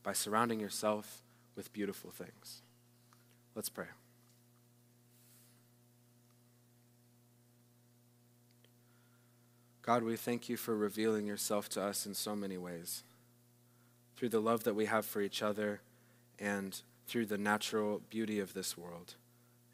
by 0.04 0.12
surrounding 0.12 0.60
yourself 0.60 1.22
with 1.56 1.72
beautiful 1.72 2.10
things. 2.10 2.62
Let's 3.54 3.68
pray. 3.68 3.86
God, 9.82 10.04
we 10.04 10.16
thank 10.16 10.48
you 10.48 10.56
for 10.56 10.76
revealing 10.76 11.26
yourself 11.26 11.68
to 11.70 11.82
us 11.82 12.06
in 12.06 12.14
so 12.14 12.36
many 12.36 12.56
ways. 12.56 13.02
Through 14.16 14.28
the 14.28 14.40
love 14.40 14.62
that 14.62 14.76
we 14.76 14.86
have 14.86 15.04
for 15.04 15.20
each 15.20 15.42
other 15.42 15.80
and 16.42 16.82
through 17.06 17.24
the 17.24 17.38
natural 17.38 18.02
beauty 18.10 18.40
of 18.40 18.52
this 18.52 18.76
world 18.76 19.14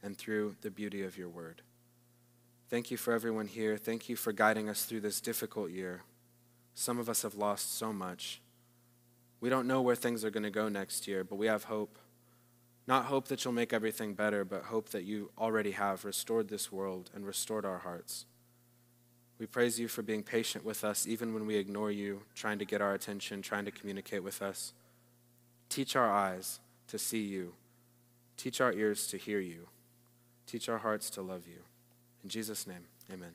and 0.03 0.17
through 0.17 0.55
the 0.61 0.71
beauty 0.71 1.03
of 1.03 1.17
your 1.17 1.29
word. 1.29 1.63
Thank 2.69 2.91
you 2.91 2.99
for 2.99 3.15
everyone 3.15 3.47
here. 3.47 3.79
Thank 3.79 4.11
you 4.11 4.17
for 4.17 4.33
guiding 4.33 4.69
us 4.69 4.85
through 4.85 5.01
this 5.01 5.21
difficult 5.23 5.71
year. 5.71 6.03
Some 6.75 6.99
of 6.99 7.09
us 7.09 7.23
have 7.23 7.35
lost 7.35 7.77
so 7.77 7.93
much. 7.93 8.43
We 9.41 9.49
don't 9.49 9.67
know 9.67 9.81
where 9.81 9.97
things 9.97 10.25
are 10.25 10.31
going 10.31 10.43
to 10.43 10.51
go 10.51 10.69
next 10.69 11.09
year, 11.09 11.25
but 11.25 11.37
we 11.37 11.47
have 11.47 11.65
hope. 11.65 11.99
Not 12.87 13.07
hope 13.07 13.29
that 13.29 13.45
you'll 13.45 13.55
make 13.55 13.73
everything 13.73 14.13
better, 14.13 14.45
but 14.45 14.65
hope 14.65 14.91
that 14.91 15.05
you 15.05 15.31
already 15.39 15.71
have 15.71 16.05
restored 16.05 16.49
this 16.49 16.71
world 16.71 17.11
and 17.15 17.27
restored 17.27 17.65
our 17.65 17.79
hearts. 17.79 18.27
We 19.39 19.47
praise 19.47 19.81
you 19.81 19.89
for 19.89 20.03
being 20.03 20.23
patient 20.23 20.65
with 20.65 20.85
us, 20.85 21.07
even 21.07 21.33
when 21.33 21.47
we 21.47 21.57
ignore 21.57 21.91
you, 21.91 22.23
trying 22.35 22.59
to 22.59 22.65
get 22.65 22.83
our 22.83 22.93
attention, 22.93 23.41
trying 23.41 23.65
to 23.65 23.71
communicate 23.71 24.23
with 24.23 24.43
us. 24.43 24.75
Teach 25.69 25.97
our 25.97 26.11
eyes 26.11 26.61
to 26.89 26.99
see 26.99 27.23
you, 27.23 27.55
teach 28.37 28.61
our 28.61 28.73
ears 28.73 29.07
to 29.09 29.19
hear 29.19 29.41
you. 29.41 29.69
Teach 30.49 30.71
our 30.71 30.79
hearts 30.79 31.11
to 31.11 31.21
love 31.21 31.47
you. 31.47 31.61
In 32.25 32.31
Jesus' 32.31 32.67
name, 32.67 32.87
amen. 33.13 33.35